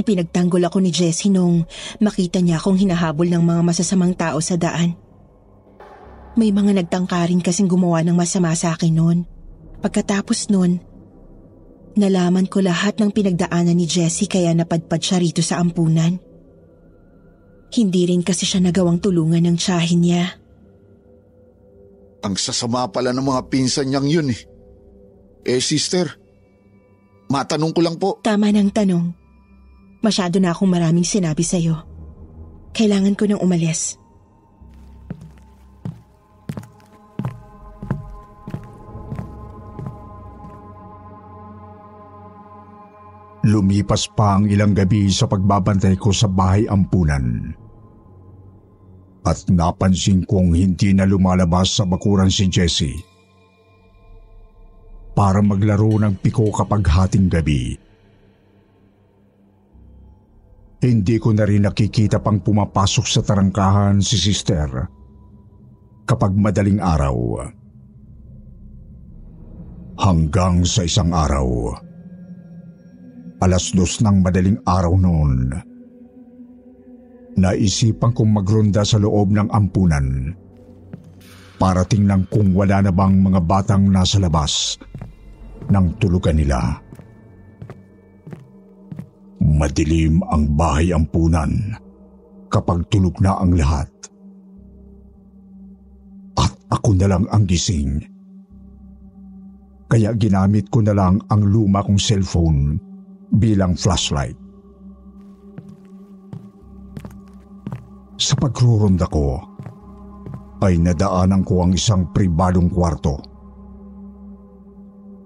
Ipinagtanggol 0.00 0.64
ako 0.64 0.80
ni 0.80 0.88
Jessie 0.88 1.28
nung 1.28 1.68
makita 2.00 2.40
niya 2.40 2.56
akong 2.56 2.80
hinahabol 2.80 3.28
ng 3.28 3.44
mga 3.44 3.60
masasamang 3.60 4.16
tao 4.16 4.40
sa 4.40 4.56
daan. 4.56 4.96
May 6.36 6.48
mga 6.52 6.80
nagtangkarin 6.80 7.44
kasing 7.44 7.68
gumawa 7.68 8.00
ng 8.04 8.16
masama 8.16 8.52
sa 8.56 8.72
akin 8.72 8.92
noon. 8.92 9.18
Pagkatapos 9.84 10.48
noon, 10.48 10.80
nalaman 11.96 12.48
ko 12.48 12.64
lahat 12.64 12.96
ng 13.00 13.12
pinagdaanan 13.12 13.76
ni 13.76 13.84
Jessie 13.84 14.28
kaya 14.28 14.56
napadpad 14.56 15.00
siya 15.00 15.20
rito 15.20 15.44
sa 15.44 15.60
ampunan. 15.60 16.16
Hindi 17.72 18.08
rin 18.08 18.24
kasi 18.24 18.48
siya 18.48 18.64
nagawang 18.64 19.00
tulungan 19.00 19.44
ng 19.44 19.56
tsahin 19.60 20.00
niya. 20.00 20.45
Ang 22.26 22.34
sasama 22.34 22.90
pala 22.90 23.14
ng 23.14 23.22
mga 23.22 23.46
pinsan 23.46 23.86
niyang 23.86 24.10
yun 24.10 24.34
eh. 24.34 24.40
Eh 25.46 25.62
sister, 25.62 26.10
matanong 27.30 27.70
ko 27.70 27.80
lang 27.86 27.94
po, 28.02 28.18
Tama 28.18 28.50
ng 28.50 28.74
tanong. 28.74 29.14
Masyado 30.02 30.42
na 30.42 30.50
akong 30.50 30.66
maraming 30.66 31.06
sinabi 31.06 31.46
sa'yo. 31.46 31.86
Kailangan 32.74 33.14
ko 33.14 33.30
nang 33.30 33.38
umalis. 33.38 33.94
Lumipas 43.46 44.10
pa 44.10 44.42
ang 44.42 44.50
ilang 44.50 44.74
gabi 44.74 45.06
sa 45.14 45.30
pagbabantay 45.30 45.94
ko 45.94 46.10
sa 46.10 46.26
bahay 46.26 46.66
ampunan. 46.66 47.54
At 49.26 49.42
napansin 49.50 50.22
kong 50.22 50.54
hindi 50.54 50.94
na 50.94 51.02
lumalabas 51.02 51.74
sa 51.74 51.84
bakuran 51.84 52.30
si 52.30 52.46
Jessie. 52.46 52.94
Para 55.18 55.42
maglaro 55.42 55.98
ng 55.98 56.22
piko 56.22 56.46
kapag 56.54 56.86
hating 56.86 57.26
gabi. 57.26 57.74
Hindi 60.78 61.16
ko 61.18 61.34
na 61.34 61.42
rin 61.42 61.66
nakikita 61.66 62.22
pang 62.22 62.38
pumapasok 62.38 63.06
sa 63.10 63.20
tarangkahan 63.26 63.98
si 63.98 64.14
sister 64.14 64.70
kapag 66.06 66.30
madaling 66.30 66.78
araw. 66.78 67.50
Hanggang 69.98 70.62
sa 70.62 70.86
isang 70.86 71.10
araw. 71.10 71.74
Alas 73.42 73.74
dos 73.74 73.98
ng 74.04 74.22
madaling 74.22 74.62
araw 74.62 74.94
noon. 74.94 75.50
Naisipan 77.36 78.16
kong 78.16 78.40
magronda 78.40 78.80
sa 78.80 78.96
loob 78.96 79.28
ng 79.28 79.52
ampunan 79.52 80.32
para 81.60 81.84
tingnan 81.84 82.24
kung 82.32 82.56
wala 82.56 82.80
na 82.80 82.92
bang 82.92 83.20
mga 83.20 83.40
batang 83.44 83.92
nasa 83.92 84.16
labas 84.16 84.80
ng 85.68 85.86
tulugan 86.00 86.40
nila. 86.40 86.80
Madilim 89.40 90.24
ang 90.32 90.52
bahay 90.56 90.96
ampunan 90.96 91.76
kapag 92.48 92.88
tulog 92.88 93.16
na 93.20 93.36
ang 93.36 93.52
lahat. 93.52 93.88
At 96.40 96.52
ako 96.72 96.96
na 96.96 97.08
lang 97.08 97.24
ang 97.32 97.48
gising 97.48 98.00
Kaya 99.86 100.12
ginamit 100.18 100.68
ko 100.68 100.82
na 100.82 100.92
lang 100.92 101.22
ang 101.30 101.46
luma 101.46 101.80
kong 101.80 101.96
cellphone 101.96 102.76
bilang 103.32 103.78
flashlight. 103.78 104.45
Sa 108.16 108.32
pagruronda 108.40 109.04
ko, 109.12 109.36
ay 110.64 110.80
nadaanan 110.80 111.44
ko 111.44 111.68
ang 111.68 111.76
isang 111.76 112.08
pribadong 112.16 112.72
kwarto. 112.72 113.20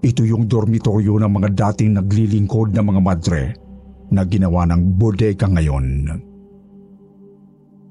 Ito 0.03 0.27
yung 0.27 0.51
dormitoryo 0.51 1.23
ng 1.23 1.31
mga 1.31 1.49
dating 1.55 2.03
naglilingkod 2.03 2.75
na 2.75 2.83
mga 2.83 3.01
madre 3.05 3.43
na 4.11 4.27
ginawa 4.27 4.67
ng 4.67 4.99
bodega 4.99 5.47
ngayon. 5.47 5.87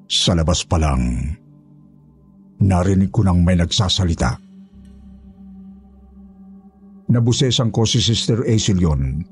Sa 0.10 0.36
labas 0.36 0.68
pa 0.68 0.82
lang, 0.82 1.32
narinig 2.60 3.14
ko 3.14 3.24
nang 3.24 3.40
may 3.40 3.56
nagsasalita. 3.56 4.36
Nabusesan 7.10 7.72
ko 7.72 7.88
si 7.88 8.04
Sister 8.04 8.44
Acil 8.44 8.84
yun 8.84 9.24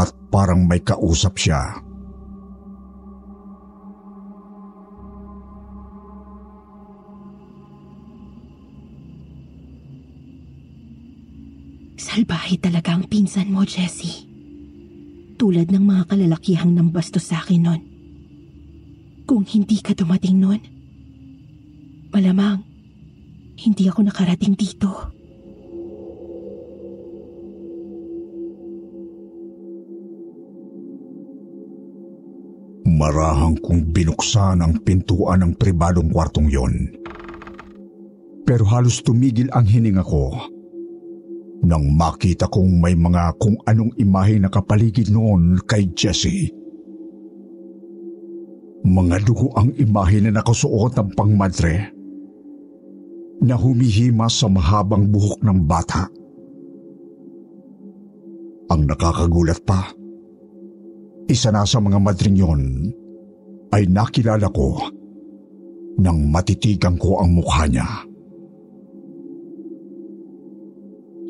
at 0.00 0.10
parang 0.32 0.64
may 0.64 0.80
kausap 0.80 1.36
siya. 1.36 1.91
Salbahe 12.12 12.60
talaga 12.60 12.92
ang 12.92 13.08
pinsan 13.08 13.48
mo, 13.48 13.64
Jessie. 13.64 14.28
Tulad 15.40 15.72
ng 15.72 15.80
mga 15.80 16.12
kalalakihang 16.12 16.76
nambastos 16.76 17.32
sa 17.32 17.40
akin 17.40 17.64
noon. 17.64 17.82
Kung 19.24 19.48
hindi 19.48 19.80
ka 19.80 19.96
dumating 19.96 20.36
noon, 20.36 20.60
malamang 22.12 22.60
hindi 23.64 23.88
ako 23.88 24.12
nakarating 24.12 24.52
dito. 24.52 24.92
Marahang 32.92 33.56
kong 33.64 33.88
binuksan 33.88 34.60
ang 34.60 34.84
pintuan 34.84 35.40
ng 35.48 35.52
pribadong 35.56 36.12
kwartong 36.12 36.52
yon. 36.52 36.92
Pero 38.44 38.68
halos 38.68 39.00
tumigil 39.00 39.48
ang 39.56 39.64
hininga 39.64 40.04
ko 40.04 40.60
nang 41.62 41.94
makita 41.94 42.50
kong 42.50 42.82
may 42.82 42.98
mga 42.98 43.38
kung 43.38 43.54
anong 43.70 43.94
imahe 43.94 44.38
nakapaligid 44.42 45.14
noon 45.14 45.62
kay 45.62 45.86
Jessie. 45.94 46.50
Mga 48.82 49.22
dugo 49.22 49.54
ang 49.54 49.70
imahe 49.78 50.18
na 50.26 50.42
nakasuot 50.42 50.98
ng 50.98 51.08
pangmadre 51.14 51.94
na 53.46 53.54
humihima 53.54 54.26
sa 54.26 54.50
mahabang 54.50 55.06
buhok 55.06 55.38
ng 55.46 55.58
bata. 55.62 56.10
Ang 58.74 58.82
nakakagulat 58.90 59.62
pa, 59.62 59.86
isa 61.30 61.54
na 61.54 61.62
sa 61.62 61.78
mga 61.78 61.98
madring 62.02 62.38
yon 62.38 62.62
ay 63.70 63.86
nakilala 63.86 64.50
ko 64.50 64.82
nang 66.02 66.26
matitigan 66.26 66.98
ko 66.98 67.22
ang 67.22 67.38
mukha 67.38 67.70
niya. 67.70 68.11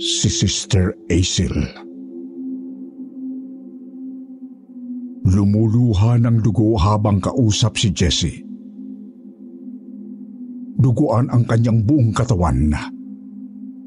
Si 0.00 0.32
Sister 0.32 0.96
Acil. 1.12 1.52
Lumuluha 5.28 6.16
ng 6.16 6.40
dugo 6.40 6.80
habang 6.80 7.20
kausap 7.20 7.76
si 7.76 7.92
Jessie. 7.92 8.40
Duguan 10.80 11.28
ang 11.28 11.44
kanyang 11.44 11.84
buong 11.84 12.16
katawan 12.16 12.72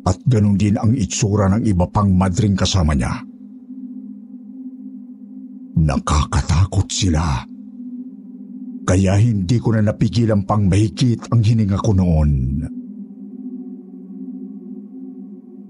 at 0.05 0.17
ganun 0.29 0.53
din 0.61 0.77
ang 0.77 0.93
itsura 0.93 1.49
ng 1.57 1.65
iba 1.65 1.89
pang 1.89 2.13
madring 2.13 2.53
kasama 2.53 2.93
niya. 2.93 3.25
Nakakatakot 5.81 6.85
sila. 6.85 7.41
Kaya 8.85 9.17
hindi 9.17 9.57
ko 9.57 9.73
na 9.73 9.89
napigilan 9.89 10.45
pang 10.45 10.69
mahigit 10.69 11.25
ang 11.33 11.41
hininga 11.41 11.81
ko 11.81 11.97
noon. 11.97 12.61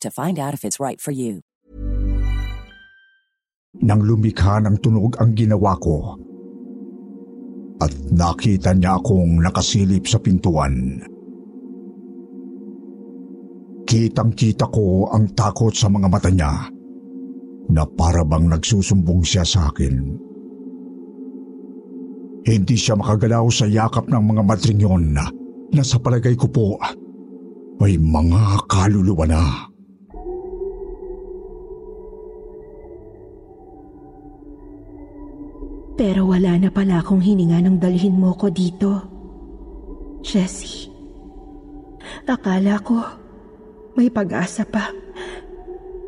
to 0.00 0.10
find 0.10 0.40
out 0.40 0.56
if 0.56 0.64
it's 0.64 0.80
right 0.80 1.00
for 1.00 1.12
you. 1.12 1.44
Nang 3.78 4.02
lumikha 4.02 4.64
ng 4.64 4.80
tunog 4.80 5.20
ang 5.20 5.36
ginawa 5.36 5.76
ko, 5.78 6.18
at 7.78 7.94
nakita 8.10 8.74
niya 8.74 8.98
akong 8.98 9.38
nakasilip 9.38 10.02
sa 10.10 10.18
pintuan. 10.18 10.98
Kitang-kita 13.88 14.68
ko 14.68 15.08
ang 15.08 15.32
takot 15.32 15.72
sa 15.72 15.88
mga 15.88 16.08
mata 16.10 16.28
niya 16.28 16.68
na 17.72 17.84
para 17.86 18.26
bang 18.26 18.50
nagsusumbong 18.50 19.22
siya 19.24 19.46
sa 19.46 19.70
akin. 19.70 19.94
Hindi 22.44 22.76
siya 22.76 22.96
makagalaw 22.96 23.46
sa 23.52 23.68
yakap 23.68 24.08
ng 24.08 24.22
mga 24.24 24.42
na, 25.12 25.28
na 25.72 25.82
sa 25.84 26.00
palagay 26.00 26.32
ko 26.36 26.48
po 26.48 26.80
ay 27.78 27.94
mga 27.96 28.66
kaluluwa 28.66 29.24
na. 29.26 29.42
Pero 35.98 36.30
wala 36.30 36.54
na 36.62 36.70
pala 36.70 37.02
akong 37.02 37.18
hininga 37.18 37.58
nang 37.58 37.82
dalhin 37.82 38.14
mo 38.14 38.30
ko 38.38 38.46
dito. 38.54 39.02
Jessie, 40.22 40.90
akala 42.26 42.78
ko 42.82 43.02
may 43.98 44.06
pag-asa 44.06 44.62
pa 44.62 44.94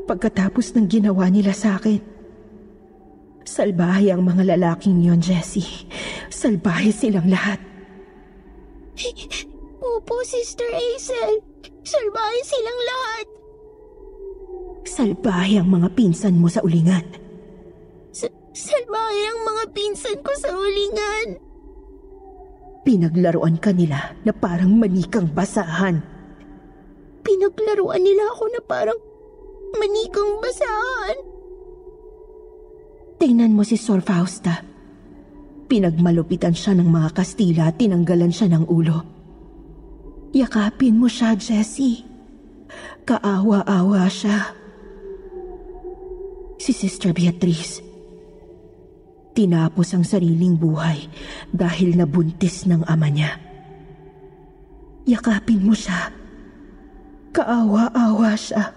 pagkatapos 0.07 0.75
ng 0.79 0.87
ginawa 0.87 1.27
nila 1.27 1.51
sa 1.51 1.79
akin. 1.79 1.99
Salbahe 3.43 4.15
ang 4.15 4.23
mga 4.23 4.55
lalaking 4.55 5.03
yon, 5.03 5.19
Jessie. 5.19 5.91
Salbahe 6.31 6.95
silang 6.95 7.27
lahat. 7.27 7.59
Opo, 9.83 10.23
Sister 10.23 10.71
Hazel. 10.71 11.50
Salbahe 11.81 12.41
silang 12.45 12.81
lahat. 12.85 13.27
Salbahe 14.85 15.55
ang 15.61 15.69
mga 15.73 15.89
pinsan 15.97 16.37
mo 16.37 16.49
sa 16.53 16.61
ulingan. 16.61 17.05
Sa 18.13 18.29
salbahe 18.53 19.23
ang 19.33 19.41
mga 19.49 19.65
pinsan 19.73 20.19
ko 20.21 20.33
sa 20.37 20.53
ulingan. 20.53 21.41
Pinaglaruan 22.85 23.57
ka 23.61 23.73
nila 23.73 24.17
na 24.25 24.33
parang 24.33 24.77
manikang 24.77 25.29
basahan. 25.33 26.01
Pinaglaruan 27.21 28.01
nila 28.01 28.25
ako 28.33 28.45
na 28.53 28.61
parang 28.65 29.01
manikang 29.77 30.41
basahan. 30.41 31.17
Tingnan 33.21 33.53
mo 33.53 33.65
si 33.69 33.77
Sor 33.77 34.01
Fausta. 34.01 34.65
Pinagmalupitan 35.69 36.57
siya 36.57 36.73
ng 36.77 36.89
mga 36.89 37.09
Kastila 37.15 37.69
at 37.69 37.77
tinanggalan 37.77 38.33
siya 38.33 38.49
ng 38.49 38.65
ulo. 38.67 39.20
Yakapin 40.31 40.95
mo 40.95 41.11
siya, 41.11 41.35
Jessie. 41.35 42.07
Kaawa-awa 43.03 44.07
siya. 44.07 44.55
Si 46.55 46.71
Sister 46.71 47.11
Beatrice. 47.11 47.83
Tinapos 49.35 49.91
ang 49.91 50.07
sariling 50.07 50.55
buhay 50.55 51.11
dahil 51.51 51.99
nabuntis 51.99 52.63
ng 52.71 52.87
ama 52.87 53.11
niya. 53.11 53.43
Yakapin 55.03 55.67
mo 55.67 55.75
siya. 55.75 56.15
Kaawa-awa 57.35 58.31
siya. 58.39 58.71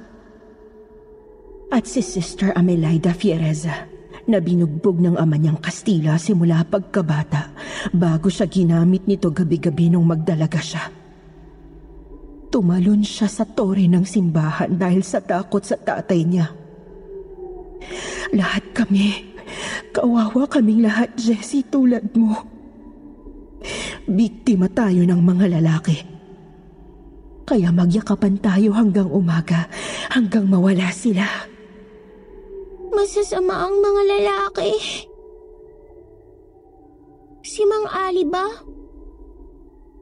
At 1.69 1.85
si 1.85 2.01
Sister 2.01 2.49
Amelaida 2.57 3.13
Fiereza 3.13 3.85
na 4.25 4.41
binugbog 4.41 4.97
ng 4.97 5.21
ama 5.21 5.37
niyang 5.37 5.61
Kastila 5.61 6.17
simula 6.17 6.65
pagkabata 6.65 7.53
bago 7.93 8.33
siya 8.33 8.49
ginamit 8.49 9.05
nito 9.05 9.29
gabi-gabi 9.29 9.93
nung 9.93 10.09
magdalaga 10.09 10.57
siya. 10.57 11.02
Tumalon 12.53 13.01
siya 13.01 13.25
sa 13.25 13.49
tore 13.49 13.89
ng 13.89 14.05
simbahan 14.05 14.77
dahil 14.77 15.01
sa 15.01 15.17
takot 15.17 15.65
sa 15.65 15.73
tatay 15.73 16.21
niya. 16.21 16.53
Lahat 18.29 18.61
kami, 18.77 19.33
kawawa 19.89 20.45
kaming 20.45 20.85
lahat, 20.85 21.09
Jessie, 21.17 21.65
tulad 21.65 22.13
mo. 22.13 22.45
Biktima 24.05 24.69
tayo 24.69 25.01
ng 25.01 25.17
mga 25.17 25.57
lalaki. 25.57 25.97
Kaya 27.41 27.73
magyakapan 27.73 28.37
tayo 28.37 28.77
hanggang 28.77 29.09
umaga, 29.09 29.65
hanggang 30.13 30.45
mawala 30.45 30.93
sila. 30.93 31.25
Masasama 32.93 33.65
ang 33.65 33.81
mga 33.81 34.01
lalaki. 34.13 34.71
Si 37.41 37.65
Mang 37.65 37.89
Ali 37.89 38.23
ba? 38.29 38.45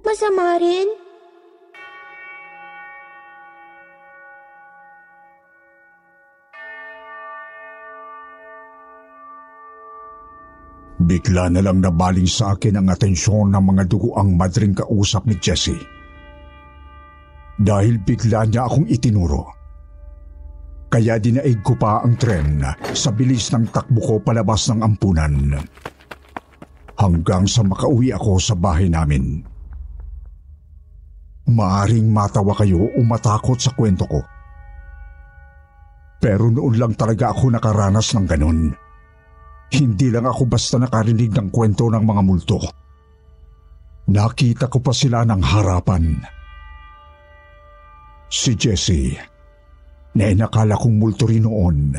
Masama 0.04 0.60
rin? 0.60 1.01
Bigla 11.02 11.50
na 11.50 11.66
lang 11.66 11.82
nabaling 11.82 12.30
sa 12.30 12.54
akin 12.54 12.78
ang 12.78 12.94
atensyon 12.94 13.50
ng 13.50 13.64
mga 13.74 13.90
duguang 13.90 14.38
madring 14.38 14.78
kausap 14.78 15.26
ni 15.26 15.34
Jessie. 15.42 15.82
Dahil 17.58 17.98
bigla 18.02 18.46
niya 18.46 18.70
akong 18.70 18.86
itinuro. 18.86 19.50
Kaya 20.92 21.18
dinaig 21.18 21.64
ko 21.66 21.74
pa 21.80 22.06
ang 22.06 22.20
tren 22.20 22.62
sa 22.94 23.10
bilis 23.16 23.50
ng 23.50 23.72
takbo 23.74 24.02
ko 24.04 24.16
palabas 24.22 24.70
ng 24.70 24.84
ampunan. 24.84 25.58
Hanggang 27.02 27.50
sa 27.50 27.66
makauwi 27.66 28.14
ako 28.14 28.38
sa 28.38 28.54
bahay 28.54 28.92
namin. 28.92 29.42
Maaring 31.50 32.14
matawa 32.14 32.54
kayo 32.54 32.94
o 32.94 33.00
matakot 33.02 33.58
sa 33.58 33.74
kwento 33.74 34.06
ko. 34.06 34.22
Pero 36.22 36.54
noon 36.54 36.78
lang 36.78 36.94
talaga 36.94 37.34
ako 37.34 37.50
nakaranas 37.50 38.14
ng 38.14 38.26
ganun. 38.30 38.91
Hindi 39.72 40.12
lang 40.12 40.28
ako 40.28 40.52
basta 40.52 40.76
nakarinig 40.76 41.32
ng 41.32 41.48
kwento 41.48 41.88
ng 41.88 42.04
mga 42.04 42.22
multo. 42.28 42.60
Nakita 44.12 44.68
ko 44.68 44.84
pa 44.84 44.92
sila 44.92 45.24
ng 45.24 45.40
harapan. 45.40 46.04
Si 48.28 48.52
Jessie, 48.60 49.16
na 50.12 50.28
inakala 50.28 50.76
kong 50.76 50.96
multo 51.00 51.24
rin 51.24 51.48
noon, 51.48 51.96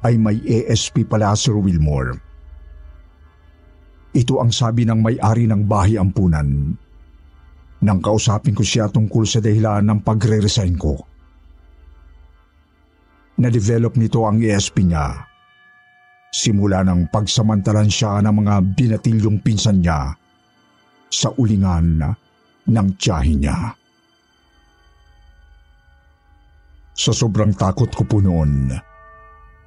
ay 0.00 0.16
may 0.16 0.40
ASP 0.40 1.04
pala 1.04 1.36
Sir 1.36 1.60
Wilmore. 1.60 2.16
Ito 4.16 4.40
ang 4.40 4.52
sabi 4.52 4.88
ng 4.88 5.00
may-ari 5.00 5.44
ng 5.44 5.68
bahay 5.68 6.00
ampunan. 6.00 6.72
Nang 7.84 8.00
kausapin 8.00 8.56
ko 8.56 8.64
siya 8.64 8.88
tungkol 8.88 9.28
sa 9.28 9.44
dahilan 9.44 9.84
ng 9.84 9.98
pagre-resign 10.00 10.74
ko. 10.80 10.94
Na-develop 13.40 13.96
nito 14.00 14.24
ang 14.24 14.40
ASP 14.40 14.84
niya 14.84 15.31
simula 16.32 16.80
ng 16.80 17.12
pagsamantalan 17.12 17.92
siya 17.92 18.24
ng 18.24 18.32
mga 18.40 18.54
binatilyong 18.72 19.44
pinsan 19.44 19.84
niya 19.84 20.16
sa 21.12 21.28
ulingan 21.36 22.00
ng 22.64 22.88
tiyahin 22.96 23.44
niya. 23.44 23.76
Sa 26.96 27.12
sobrang 27.12 27.52
takot 27.52 27.92
ko 27.92 28.08
po 28.08 28.24
noon, 28.24 28.72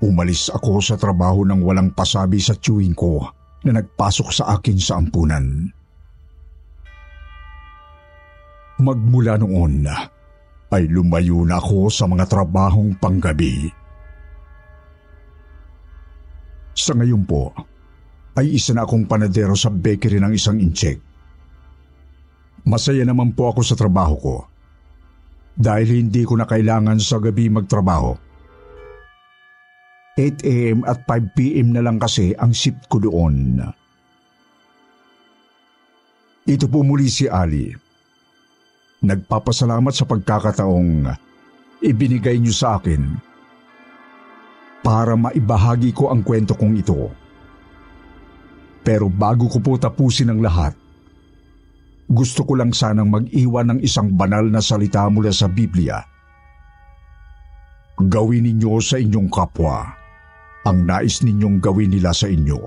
umalis 0.01 0.49
ako 0.49 0.81
sa 0.81 0.97
trabaho 0.97 1.45
ng 1.45 1.61
walang 1.61 1.93
pasabi 1.93 2.41
sa 2.41 2.57
tiyuhin 2.57 2.97
ko 2.97 3.21
na 3.61 3.77
nagpasok 3.77 4.29
sa 4.33 4.57
akin 4.57 4.77
sa 4.81 4.97
ampunan. 4.97 5.69
Magmula 8.81 9.37
noon 9.37 9.85
ay 10.73 10.83
lumayo 10.89 11.45
na 11.45 11.61
ako 11.61 11.93
sa 11.93 12.09
mga 12.09 12.25
trabahong 12.27 12.97
panggabi 12.97 13.84
sa 16.75 16.91
ngayon 16.91 17.23
po, 17.23 17.55
ay 18.35 18.59
isa 18.59 18.75
na 18.75 18.83
akong 18.83 19.07
panadero 19.07 19.55
sa 19.55 19.71
bakery 19.71 20.19
ng 20.19 20.35
isang 20.35 20.59
incheck. 20.59 20.99
Masaya 22.67 23.07
naman 23.07 23.31
po 23.31 23.47
ako 23.55 23.63
sa 23.63 23.79
trabaho 23.79 24.15
ko 24.19 24.35
dahil 25.55 26.03
hindi 26.03 26.27
ko 26.27 26.35
na 26.35 26.43
kailangan 26.43 26.99
sa 26.99 27.23
gabi 27.23 27.47
magtrabaho. 27.47 28.19
8 30.19 30.43
a.m. 30.47 30.79
at 30.83 31.03
5 31.07 31.35
p.m. 31.35 31.75
na 31.75 31.83
lang 31.83 31.99
kasi 31.99 32.35
ang 32.35 32.51
shift 32.51 32.87
ko 32.91 32.99
doon. 32.99 33.59
Ito 36.45 36.65
po 36.67 36.83
muli 36.83 37.07
si 37.07 37.27
Ali. 37.27 37.71
Nagpapasalamat 39.03 39.91
sa 39.95 40.07
pagkakataong 40.07 40.91
ibinigay 41.83 42.39
niyo 42.39 42.55
sa 42.55 42.79
akin 42.79 43.24
para 44.85 45.17
maibahagi 45.17 45.89
ko 45.97 46.13
ang 46.13 46.21
kwento 46.21 46.53
kong 46.53 46.77
ito. 46.77 47.09
Pero 48.85 49.09
bago 49.09 49.49
ko 49.49 49.57
po 49.57 49.81
tapusin 49.81 50.29
ang 50.29 50.45
lahat, 50.45 50.77
gusto 52.05 52.45
ko 52.45 52.53
lang 52.53 52.69
sanang 52.69 53.09
mag-iwan 53.09 53.73
ng 53.73 53.79
isang 53.81 54.13
banal 54.13 54.45
na 54.45 54.61
salita 54.61 55.09
mula 55.09 55.33
sa 55.33 55.49
Biblia. 55.49 56.05
Gawin 57.97 58.45
ninyo 58.45 58.77
sa 58.77 59.01
inyong 59.01 59.25
kapwa 59.33 59.89
ang 60.69 60.85
nais 60.85 61.25
ninyong 61.25 61.57
gawin 61.57 61.89
nila 61.89 62.13
sa 62.13 62.29
inyo. 62.29 62.61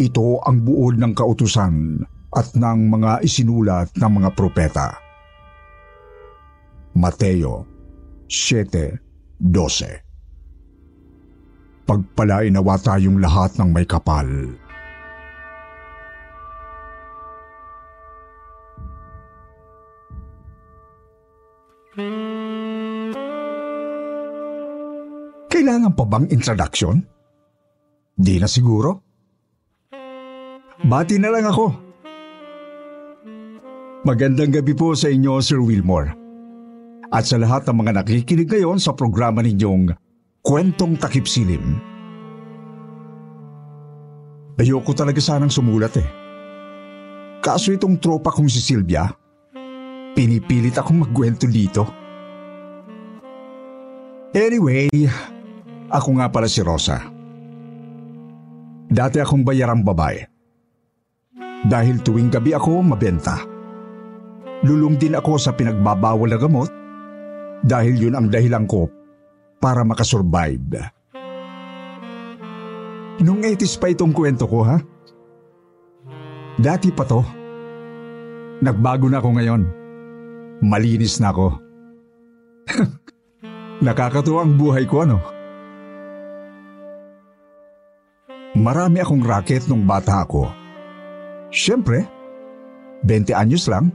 Ito 0.00 0.40
ang 0.40 0.64
buod 0.64 0.96
ng 0.96 1.12
kautusan 1.12 2.00
at 2.32 2.48
ng 2.56 2.80
mga 2.96 3.20
isinulat 3.24 3.92
ng 3.92 4.12
mga 4.20 4.30
propeta. 4.32 4.88
Mateo 6.96 7.68
7.12 8.28 10.05
Pagpalain 11.86 12.50
nawa 12.50 12.74
tayong 12.82 13.22
lahat 13.22 13.62
ng 13.62 13.70
may 13.70 13.86
kapal. 13.86 14.26
Kailangan 25.46 25.94
pa 25.94 26.04
bang 26.04 26.26
introduction? 26.34 27.00
Di 28.18 28.42
na 28.42 28.50
siguro. 28.50 29.00
Bati 30.82 31.16
na 31.22 31.30
lang 31.30 31.46
ako. 31.46 31.66
Magandang 34.02 34.50
gabi 34.50 34.74
po 34.74 34.92
sa 34.98 35.06
inyo, 35.06 35.38
Sir 35.38 35.62
Wilmore. 35.62 36.12
At 37.14 37.30
sa 37.30 37.38
lahat 37.38 37.70
ng 37.70 37.78
mga 37.78 38.02
nakikinig 38.02 38.50
ngayon 38.50 38.82
sa 38.82 38.92
programa 38.92 39.38
ninyong 39.40 40.05
Kwentong 40.46 40.94
Takip 40.94 41.26
Silim. 41.26 41.74
Ayoko 44.62 44.94
talaga 44.94 45.18
sanang 45.18 45.50
sumulat 45.50 45.98
eh. 45.98 46.06
Kaso 47.42 47.74
itong 47.74 47.98
tropa 47.98 48.30
kong 48.30 48.46
si 48.46 48.62
Silvia, 48.62 49.10
pinipilit 50.14 50.78
akong 50.78 51.02
magkwento 51.02 51.50
dito. 51.50 51.82
Anyway, 54.38 54.86
ako 55.90 56.08
nga 56.14 56.30
pala 56.30 56.46
si 56.46 56.62
Rosa. 56.62 57.02
Dati 58.86 59.18
akong 59.18 59.42
bayarang 59.42 59.82
babae. 59.82 60.22
Dahil 61.66 62.06
tuwing 62.06 62.30
gabi 62.30 62.54
ako 62.54 62.86
mabenta. 62.86 63.42
Lulong 64.62 64.94
din 64.94 65.18
ako 65.18 65.42
sa 65.42 65.58
pinagbabawal 65.58 66.30
na 66.30 66.38
gamot 66.38 66.70
dahil 67.66 67.98
yun 67.98 68.14
ang 68.14 68.30
dahilan 68.30 68.62
ko 68.70 68.95
para 69.58 69.82
makasurvive. 69.82 70.92
Nung 73.20 73.40
80s 73.40 73.80
pa 73.80 73.88
itong 73.88 74.12
kwento 74.12 74.44
ko 74.44 74.60
ha? 74.64 74.76
Dati 76.56 76.92
pa 76.92 77.04
to. 77.08 77.24
Nagbago 78.60 79.08
na 79.08 79.20
ako 79.20 79.28
ngayon. 79.36 79.62
Malinis 80.64 81.20
na 81.20 81.32
ako. 81.32 81.48
Nakakatuwa 83.86 84.40
ang 84.44 84.56
buhay 84.56 84.84
ko 84.88 85.04
ano. 85.04 85.18
Marami 88.56 89.04
akong 89.04 89.20
racket 89.20 89.68
nung 89.68 89.84
bata 89.84 90.24
ako. 90.24 90.48
Siyempre, 91.52 92.08
20 93.04 93.36
anyos 93.36 93.68
lang. 93.68 93.92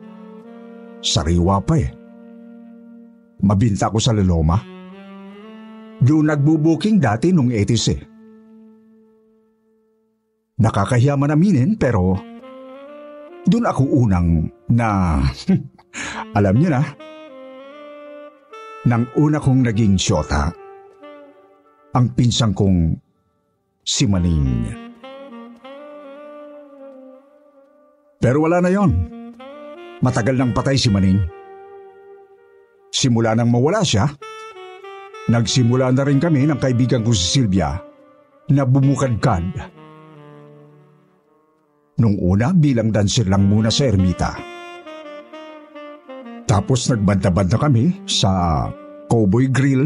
Sariwa 1.01 1.57
pa 1.65 1.81
eh. 1.81 1.89
Mabinta 3.41 3.89
ko 3.89 3.97
sa 3.97 4.13
Laloma. 4.13 4.70
Doon 6.01 6.33
nagbubuking 6.33 6.97
dati 6.97 7.29
nung 7.29 7.53
80s 7.53 7.85
eh. 7.93 8.01
Nakakahiya 10.61 11.17
man 11.17 11.33
aminin 11.33 11.77
pero 11.77 12.17
doon 13.45 13.65
ako 13.65 13.83
unang 14.05 14.45
na 14.69 15.21
alam 16.37 16.55
niyo 16.57 16.69
na 16.69 16.85
nang 18.85 19.05
una 19.17 19.37
kong 19.37 19.65
naging 19.65 19.97
syota 19.97 20.49
ang 21.93 22.05
pinsang 22.17 22.53
kong 22.55 22.97
si 23.85 24.09
Maning. 24.09 24.73
Pero 28.21 28.37
wala 28.45 28.61
na 28.61 28.69
yon. 28.69 28.91
Matagal 30.01 30.37
nang 30.37 30.53
patay 30.53 30.77
si 30.77 30.89
Maning. 30.89 31.19
Simula 32.93 33.33
nang 33.33 33.49
mawala 33.49 33.81
siya, 33.81 34.09
nagsimula 35.31 35.95
na 35.95 36.03
rin 36.03 36.19
kami 36.19 36.43
ng 36.45 36.59
kaibigan 36.59 37.01
ko 37.01 37.15
si 37.15 37.39
Silvia 37.39 37.79
na 38.51 38.67
bumukadkad 38.67 39.79
Nung 42.01 42.17
una 42.17 42.49
bilang 42.49 42.89
dancer 42.89 43.29
lang 43.29 43.45
muna 43.45 43.69
sa 43.69 43.85
ermita. 43.85 44.33
Tapos 46.49 46.89
nagbanta-banta 46.89 47.61
kami 47.61 48.09
sa 48.09 48.65
Cowboy 49.05 49.53
Grill 49.53 49.85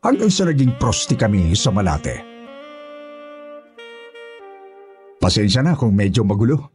hanggang 0.00 0.32
sa 0.32 0.48
naging 0.48 0.80
prosti 0.80 1.12
kami 1.12 1.52
sa 1.52 1.68
Malate. 1.68 2.24
Pasensya 5.20 5.60
na 5.60 5.76
kung 5.76 5.92
medyo 5.92 6.24
magulo. 6.24 6.72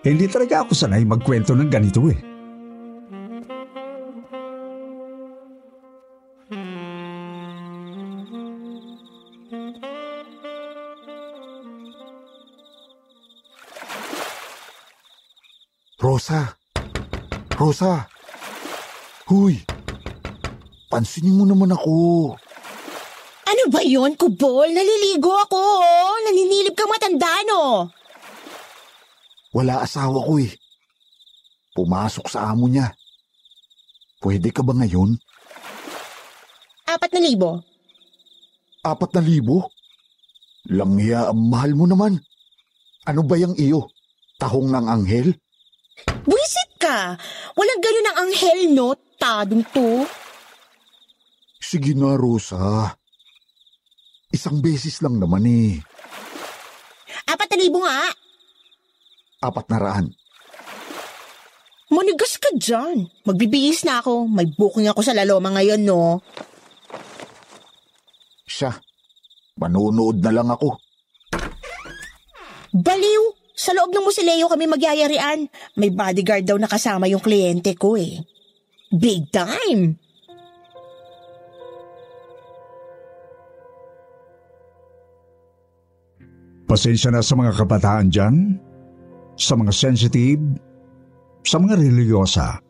Hindi 0.00 0.24
talaga 0.30 0.64
ako 0.64 0.72
sanay 0.72 1.04
magkwento 1.04 1.52
ng 1.52 1.68
ganito 1.68 2.00
eh. 2.08 2.27
Rosa! 17.68 18.08
Huy! 19.28 19.60
Pansinin 20.88 21.36
mo 21.36 21.44
naman 21.44 21.68
ako. 21.68 22.32
Ano 23.44 23.62
ba 23.68 23.84
yon, 23.84 24.16
Kubol? 24.16 24.72
Naliligo 24.72 25.28
ako, 25.36 25.60
oh. 25.84 26.16
Naninilip 26.24 26.72
kang 26.72 26.88
matanda, 26.88 27.28
no? 27.44 27.92
Wala 29.52 29.84
asawa 29.84 30.16
ko 30.24 30.40
eh. 30.40 30.48
Pumasok 31.76 32.32
sa 32.32 32.48
amo 32.48 32.72
niya. 32.72 32.88
Pwede 34.24 34.48
ka 34.48 34.64
ba 34.64 34.72
ngayon? 34.72 35.20
Apat 36.88 37.12
na 37.12 37.20
libo. 37.20 37.60
Apat 38.80 39.12
na 39.12 39.20
libo? 39.20 39.68
Langya, 40.72 41.28
ang 41.28 41.52
mahal 41.52 41.76
mo 41.76 41.84
naman. 41.84 42.16
Ano 43.04 43.28
ba 43.28 43.36
yung 43.36 43.60
iyo? 43.60 43.92
Tahong 44.40 44.72
ng 44.72 44.88
anghel? 44.88 45.36
Buisit 46.24 46.67
ka! 46.88 47.20
Walang 47.52 47.80
ganun 47.84 48.08
ang 48.08 48.18
anghel, 48.24 48.60
no? 48.72 48.88
Tadong 49.20 49.64
to. 49.74 50.08
Sige 51.60 51.92
na, 51.92 52.16
Rosa. 52.16 52.96
Isang 54.32 54.64
beses 54.64 55.00
lang 55.04 55.20
naman 55.20 55.44
eh. 55.44 55.76
Apat 57.28 57.48
na 57.52 57.56
libo 57.60 57.84
nga. 57.84 58.08
Apat 59.44 59.66
na 59.68 59.78
raan. 59.80 60.06
Manigas 61.88 62.36
ka 62.36 62.52
dyan. 62.56 63.08
Magbibihis 63.24 63.84
na 63.84 64.00
ako. 64.00 64.28
May 64.28 64.48
booking 64.48 64.88
ako 64.88 65.00
sa 65.00 65.16
Laloma 65.16 65.52
ngayon, 65.56 65.82
no? 65.84 66.20
Siya. 68.44 68.76
Manunood 69.58 70.20
na 70.20 70.32
lang 70.32 70.48
ako. 70.52 70.78
Baliw! 72.76 73.37
Sa 73.58 73.74
loob 73.74 73.90
ng 73.90 74.06
musileo 74.06 74.46
kami 74.46 74.70
magyayarian. 74.70 75.50
May 75.74 75.90
bodyguard 75.90 76.46
daw 76.46 76.54
nakasama 76.54 77.10
yung 77.10 77.18
kliyente 77.18 77.74
ko 77.74 77.98
eh. 77.98 78.22
Big 78.94 79.34
time! 79.34 79.98
Pasensya 86.70 87.10
na 87.10 87.24
sa 87.24 87.34
mga 87.34 87.58
kabataan 87.58 88.12
dyan, 88.12 88.60
sa 89.34 89.58
mga 89.58 89.72
sensitive, 89.74 90.44
sa 91.42 91.58
mga 91.58 91.80
religyosa. 91.80 92.62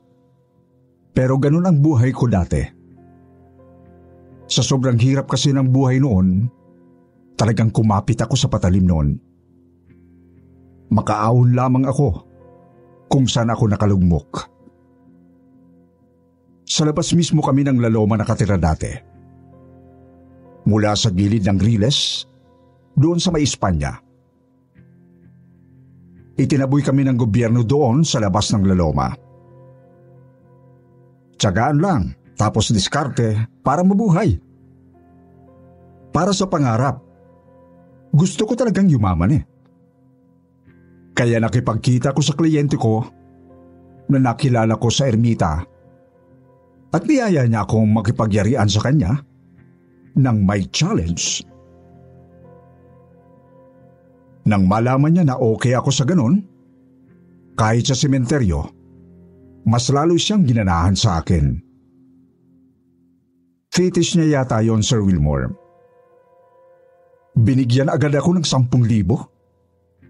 Pero 1.13 1.37
ganun 1.37 1.69
ang 1.69 1.83
buhay 1.83 2.15
ko 2.15 2.31
dati. 2.31 2.63
Sa 4.49 4.65
sobrang 4.65 4.97
hirap 4.97 5.29
kasi 5.29 5.53
ng 5.53 5.69
buhay 5.69 6.01
noon, 6.01 6.49
talagang 7.37 7.75
kumapit 7.75 8.23
ako 8.23 8.39
sa 8.39 8.49
patalim 8.49 8.89
noon. 8.89 9.28
Makaahon 10.89 11.53
lamang 11.53 11.85
ako 11.85 12.09
kung 13.09 13.29
saan 13.29 13.53
ako 13.53 13.69
nakalugmok. 13.69 14.49
Sa 16.69 16.85
labas 16.85 17.13
mismo 17.17 17.41
kami 17.41 17.65
ng 17.65 17.81
laloma 17.81 18.21
nakatira 18.21 18.61
dati. 18.61 18.93
Mula 20.69 20.93
sa 20.93 21.09
gilid 21.09 21.49
ng 21.49 21.59
Riles, 21.61 22.29
doon 22.93 23.17
sa 23.17 23.33
may 23.33 23.47
Espanya. 23.47 23.97
Itinaboy 26.39 26.87
kami 26.87 27.03
ng 27.03 27.19
gobyerno 27.19 27.67
doon 27.67 28.07
sa 28.07 28.23
labas 28.23 28.55
ng 28.55 28.63
Laloma. 28.63 29.11
Tsagaan 31.35 31.79
lang, 31.83 32.03
tapos 32.39 32.71
diskarte 32.71 33.51
para 33.67 33.83
mabuhay. 33.83 34.39
Para 36.15 36.31
sa 36.31 36.47
pangarap. 36.47 37.03
Gusto 38.15 38.47
ko 38.47 38.55
talagang 38.55 38.87
yumaman 38.87 39.35
eh. 39.35 39.43
Kaya 41.19 41.43
nakipagkita 41.43 42.15
ko 42.15 42.23
sa 42.23 42.39
kliyente 42.39 42.79
ko 42.79 43.03
na 44.07 44.23
nakilala 44.23 44.79
ko 44.79 44.87
sa 44.87 45.11
ermita 45.11 45.67
at 46.95 47.03
niyaya 47.05 47.43
niya 47.45 47.67
akong 47.67 47.91
makipagyarian 47.91 48.71
sa 48.71 48.81
kanya 48.87 49.19
ng 50.15 50.39
may 50.47 50.63
challenge. 50.71 51.43
Nang 54.49 54.65
malaman 54.65 55.13
niya 55.13 55.25
na 55.29 55.37
okay 55.37 55.77
ako 55.77 55.91
sa 55.93 56.09
ganun, 56.09 56.41
kahit 57.59 57.91
sa 57.91 57.99
sementeryo, 57.99 58.65
mas 59.69 59.93
lalo 59.93 60.17
siyang 60.17 60.49
ginanahan 60.49 60.97
sa 60.97 61.21
akin. 61.21 61.61
Fetish 63.69 64.17
niya 64.17 64.41
yata 64.41 64.65
yon 64.65 64.81
Sir 64.81 65.05
Wilmore. 65.05 65.53
Binigyan 67.37 67.93
agad 67.93 68.17
ako 68.17 68.41
ng 68.41 68.47
sampung 68.49 68.89
libo. 68.89 69.38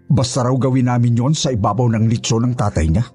Basta 0.09 0.41
raw 0.41 0.55
gawin 0.57 0.89
namin 0.89 1.17
yon 1.17 1.33
sa 1.37 1.53
ibabaw 1.53 1.85
ng 1.93 2.09
litso 2.09 2.41
ng 2.41 2.57
tatay 2.57 2.89
niya. 2.89 3.05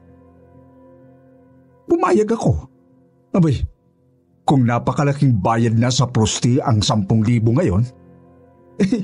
Pumayag 1.90 2.30
ako. 2.30 2.70
Abay, 3.34 3.58
kung 4.46 4.62
napakalaking 4.62 5.42
bayad 5.42 5.74
na 5.74 5.90
sa 5.90 6.06
prosti 6.06 6.62
ang 6.62 6.84
sampung 6.84 7.26
libo 7.26 7.50
ngayon, 7.50 7.82
eh, 8.84 9.02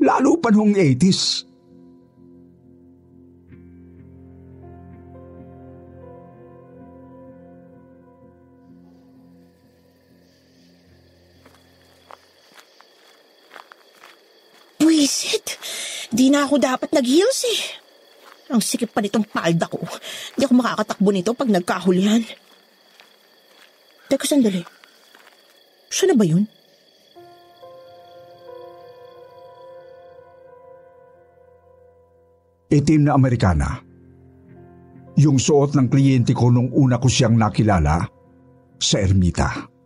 lalo 0.00 0.40
pa 0.40 0.48
noong 0.48 0.72
80s. 0.72 1.47
Di 16.18 16.34
na 16.34 16.42
ako 16.42 16.58
dapat 16.58 16.90
nag-heels 16.90 17.46
eh. 17.46 17.60
Ang 18.50 18.58
sikip 18.58 18.90
pa 18.90 18.98
nitong 18.98 19.22
palda 19.30 19.70
ko. 19.70 19.78
Hindi 20.34 20.42
ako 20.42 20.54
makakatakbo 20.58 21.08
nito 21.14 21.30
pag 21.30 21.46
nagkahulihan. 21.46 22.26
Teka, 24.10 24.26
sandali. 24.26 24.58
Siya 25.86 26.10
na 26.10 26.18
ba 26.18 26.26
yun? 26.26 26.42
Itim 32.66 33.06
na 33.06 33.14
Amerikana. 33.14 33.78
Yung 35.22 35.38
suot 35.38 35.78
ng 35.78 35.86
kliyente 35.86 36.34
ko 36.34 36.50
nung 36.50 36.74
una 36.74 36.98
ko 36.98 37.06
siyang 37.06 37.38
nakilala 37.38 38.10
sa 38.82 38.96
ermita. 38.98 39.77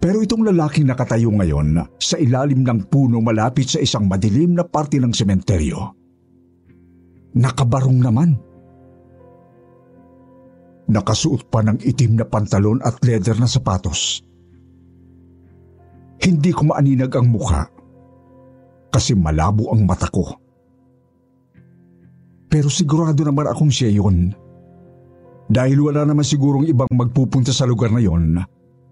Pero 0.00 0.24
itong 0.24 0.48
lalaking 0.48 0.88
nakatayo 0.88 1.28
ngayon 1.28 1.76
sa 2.00 2.16
ilalim 2.16 2.64
ng 2.64 2.88
puno 2.88 3.20
malapit 3.20 3.68
sa 3.68 3.84
isang 3.84 4.08
madilim 4.08 4.56
na 4.56 4.64
parte 4.64 4.96
ng 4.96 5.12
sementeryo, 5.12 5.76
nakabarong 7.36 8.00
naman. 8.00 8.32
Nakasuot 10.88 11.52
pa 11.52 11.60
ng 11.62 11.84
itim 11.84 12.16
na 12.16 12.26
pantalon 12.26 12.80
at 12.80 12.96
leather 13.04 13.36
na 13.36 13.46
sapatos. 13.46 14.24
Hindi 16.24 16.50
ko 16.50 16.72
maaninag 16.72 17.12
ang 17.14 17.28
mukha 17.28 17.68
kasi 18.88 19.12
malabo 19.14 19.68
ang 19.70 19.84
mata 19.84 20.08
ko. 20.08 20.32
Pero 22.50 22.66
sigurado 22.66 23.22
naman 23.22 23.46
akong 23.46 23.70
siya 23.70 23.92
yun. 23.92 24.34
Dahil 25.46 25.78
wala 25.78 26.02
naman 26.08 26.26
sigurong 26.26 26.66
ibang 26.66 26.90
magpupunta 26.90 27.54
sa 27.54 27.68
lugar 27.68 27.94
na 27.94 28.02
yon 28.02 28.42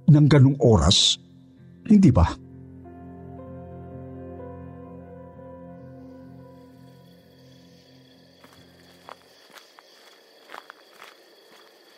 ng 0.08 0.26
ganong 0.26 0.56
oras, 0.58 1.20
hindi 1.84 2.08
ba? 2.08 2.24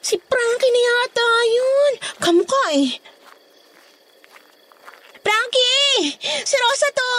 Si 0.02 0.18
Frankie 0.18 0.72
na 0.74 0.80
yata 0.82 1.28
yun. 1.46 1.92
Kamukha 2.18 2.64
eh. 2.74 2.98
Frankie! 5.22 6.18
Si 6.18 6.54
Rosa 6.58 6.88
to! 6.90 7.12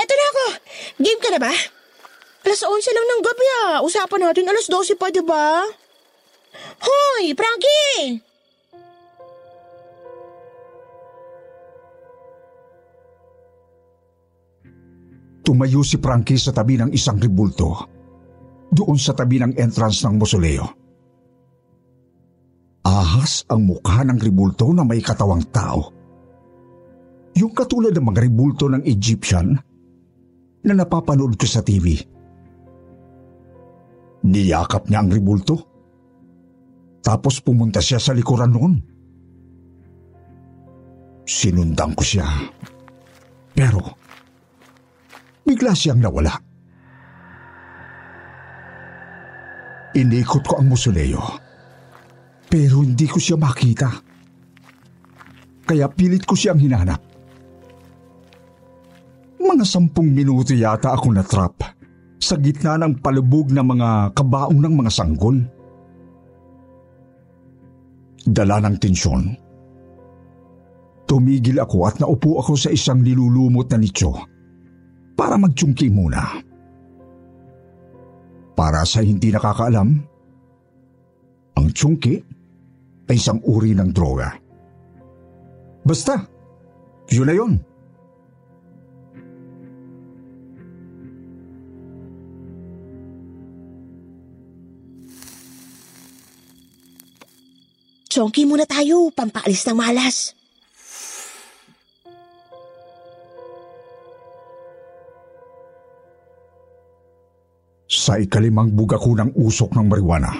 Eto 0.00 0.12
na 0.16 0.26
ako. 0.32 0.44
Game 1.04 1.20
ka 1.20 1.28
na 1.28 1.40
ba? 1.44 1.52
Alas 2.48 2.64
11 2.64 2.96
lang 2.96 3.04
ng 3.04 3.20
gabi 3.20 3.46
ah. 3.68 3.84
Usapan 3.84 4.24
natin 4.24 4.48
alas 4.48 4.64
12 4.64 4.96
pa, 4.96 5.12
di 5.12 5.20
ba? 5.20 5.68
Hoy, 6.80 7.36
Frankie! 7.36 8.27
Tumayo 15.48 15.80
si 15.80 15.96
Frankie 15.96 16.36
sa 16.36 16.52
tabi 16.52 16.76
ng 16.76 16.92
isang 16.92 17.16
ribulto. 17.16 17.72
Doon 18.68 19.00
sa 19.00 19.16
tabi 19.16 19.40
ng 19.40 19.56
entrance 19.56 20.04
ng 20.04 20.20
musoleo. 20.20 20.68
Ahas 22.84 23.48
ang 23.48 23.64
mukha 23.64 24.04
ng 24.04 24.20
ribulto 24.20 24.68
na 24.76 24.84
may 24.84 25.00
katawang 25.00 25.48
tao. 25.48 25.88
Yung 27.32 27.56
katulad 27.56 27.96
ng 27.96 28.06
mga 28.12 28.28
ribulto 28.28 28.68
ng 28.68 28.84
Egyptian 28.84 29.56
na 30.68 30.72
napapanood 30.76 31.40
ko 31.40 31.48
sa 31.48 31.64
TV. 31.64 31.96
Niyakap 34.28 34.92
niya 34.92 35.00
ang 35.00 35.08
ribulto. 35.08 35.56
Tapos 37.00 37.40
pumunta 37.40 37.80
siya 37.80 37.96
sa 37.96 38.12
likuran 38.12 38.52
noon. 38.52 38.74
Sinundan 41.24 41.96
ko 41.96 42.04
siya. 42.04 42.28
Pero 43.56 44.07
bigla 45.48 45.72
siyang 45.72 46.04
nawala. 46.04 46.36
Inikot 49.96 50.44
ko 50.44 50.60
ang 50.60 50.68
musoleo, 50.68 51.24
pero 52.52 52.84
hindi 52.84 53.08
ko 53.08 53.16
siya 53.16 53.40
makita. 53.40 53.88
Kaya 55.64 55.88
pilit 55.88 56.28
ko 56.28 56.36
siyang 56.36 56.60
hinanap. 56.60 57.00
Mga 59.40 59.64
sampung 59.64 60.12
minuto 60.12 60.52
yata 60.52 60.92
ako 60.92 61.16
natrap 61.16 61.56
sa 62.20 62.36
gitna 62.36 62.76
ng 62.76 63.00
palubog 63.00 63.48
ng 63.48 63.64
mga 63.64 63.88
kabaong 64.12 64.60
ng 64.60 64.74
mga 64.76 64.92
sanggol. 64.92 65.40
Dala 68.28 68.60
ng 68.60 68.76
tensyon. 68.76 69.22
Tumigil 71.08 71.56
ako 71.56 71.88
at 71.88 71.96
naupo 71.96 72.36
ako 72.36 72.52
sa 72.52 72.68
isang 72.68 73.00
nilulumot 73.00 73.72
na 73.72 73.80
nicho 73.80 74.37
para 75.18 75.34
magtsungki 75.34 75.90
muna. 75.90 76.22
Para 78.54 78.86
sa 78.86 79.02
hindi 79.02 79.34
nakakaalam, 79.34 79.90
ang 81.58 81.66
tsungki 81.74 82.14
ay 83.10 83.18
isang 83.18 83.42
uri 83.42 83.74
ng 83.74 83.90
droga. 83.90 84.30
Basta, 85.82 86.22
yun 87.10 87.26
na 87.26 87.34
yun. 87.34 87.52
Chonky 98.08 98.46
muna 98.46 98.66
tayo, 98.66 99.10
pampaalis 99.10 99.66
ng 99.66 99.78
malas. 99.78 100.37
Sa 108.08 108.16
ikalimang 108.16 108.72
buga 108.72 108.96
ko 108.96 109.12
ng 109.12 109.36
usok 109.36 109.76
ng 109.76 109.84
marijuana, 109.84 110.32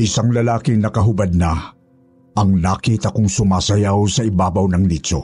isang 0.00 0.32
lalaking 0.32 0.80
nakahubad 0.80 1.28
na 1.36 1.76
ang 2.32 2.56
nakita 2.56 3.12
kong 3.12 3.28
sumasayaw 3.28 4.00
sa 4.08 4.24
ibabaw 4.24 4.64
ng 4.64 4.80
nicho. 4.88 5.20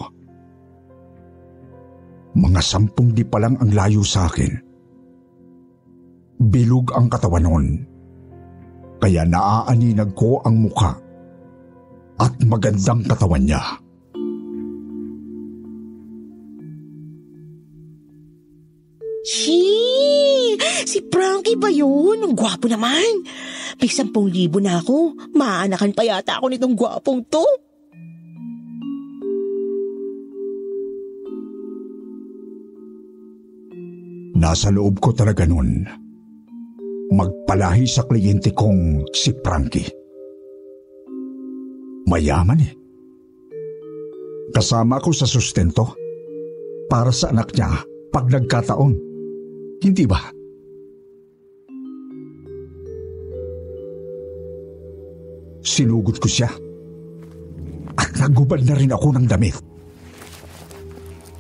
Mga 2.37 2.61
sampung 2.61 3.17
di 3.17 3.25
pa 3.25 3.41
lang 3.41 3.57
ang 3.57 3.73
layo 3.73 4.05
sa 4.05 4.29
akin. 4.29 4.53
Bilog 6.45 6.93
ang 6.93 7.09
katawan 7.09 7.49
nun, 7.49 7.67
kaya 9.01 9.25
naaaninag 9.25 10.13
ko 10.13 10.45
ang 10.45 10.61
mukha 10.61 10.93
at 12.21 12.37
magandang 12.45 13.01
katawan 13.09 13.49
niya. 13.49 13.65
Shee! 19.25 19.82
Si 20.89 20.99
Frankie 21.09 21.57
ba 21.59 21.71
yun? 21.71 22.25
Ang 22.27 22.35
gwapo 22.35 22.67
naman. 22.67 23.25
May 23.79 23.91
sampung 23.91 24.29
libo 24.29 24.59
na 24.59 24.83
ako. 24.83 25.17
Maanakan 25.33 25.93
pa 25.97 26.03
yata 26.05 26.39
ako 26.39 26.47
nitong 26.53 26.75
gwapong 26.77 27.21
to. 27.31 27.45
Nasa 34.43 34.75
loob 34.75 34.99
ko 34.99 35.15
talaga 35.15 35.47
nun. 35.47 35.87
Magpalahi 37.13 37.87
sa 37.87 38.03
kliyente 38.09 38.51
kong 38.51 39.07
si 39.15 39.31
Frankie. 39.39 39.87
Mayaman 42.11 42.59
eh. 42.59 42.73
Kasama 44.53 44.99
ko 44.99 45.15
sa 45.15 45.25
sustento 45.25 45.95
para 46.91 47.15
sa 47.15 47.31
anak 47.31 47.55
niya 47.55 47.71
pag 48.11 48.27
nagkataon. 48.29 48.95
Hindi 49.81 50.05
ba? 50.05 50.42
Sinugod 55.73 56.21
ko 56.21 56.29
siya 56.29 56.53
at 57.97 58.11
nagubad 58.21 58.61
na 58.61 58.77
rin 58.77 58.93
ako 58.93 59.17
ng 59.17 59.25
damit. 59.25 59.57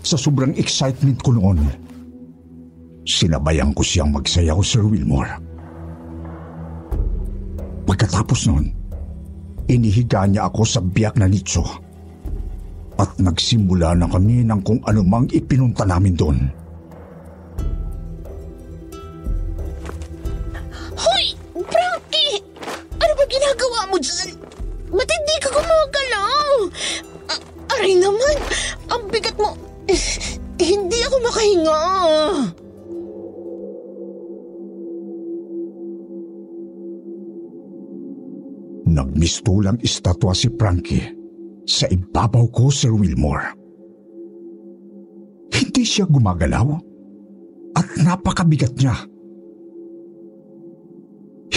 Sa 0.00 0.16
sobrang 0.16 0.56
excitement 0.56 1.20
ko 1.20 1.36
noon, 1.36 1.60
sinabayan 3.04 3.76
ko 3.76 3.84
siyang 3.84 4.08
magsayaw, 4.08 4.56
Sir 4.64 4.88
Wilmore. 4.88 5.36
Pagkatapos 7.84 8.48
noon, 8.48 8.72
inihiga 9.68 10.24
niya 10.24 10.48
ako 10.48 10.64
sa 10.64 10.80
biyak 10.80 11.20
na 11.20 11.28
nicho 11.28 11.68
at 12.96 13.12
nagsimula 13.20 13.92
na 14.00 14.08
kami 14.08 14.48
ng 14.48 14.60
kung 14.64 14.80
anumang 14.88 15.28
ipinunta 15.28 15.84
namin 15.84 16.16
doon. 16.16 16.38
Nagmistulang 39.42 39.82
estatwa 39.82 40.30
si 40.38 40.46
Frankie 40.54 41.02
sa 41.66 41.90
ibabaw 41.90 42.46
ko, 42.54 42.70
Sir 42.70 42.94
Wilmore. 42.94 43.58
Hindi 45.50 45.82
siya 45.82 46.06
gumagalaw 46.06 46.70
at 47.74 47.86
napakabigat 48.06 48.70
niya. 48.78 48.94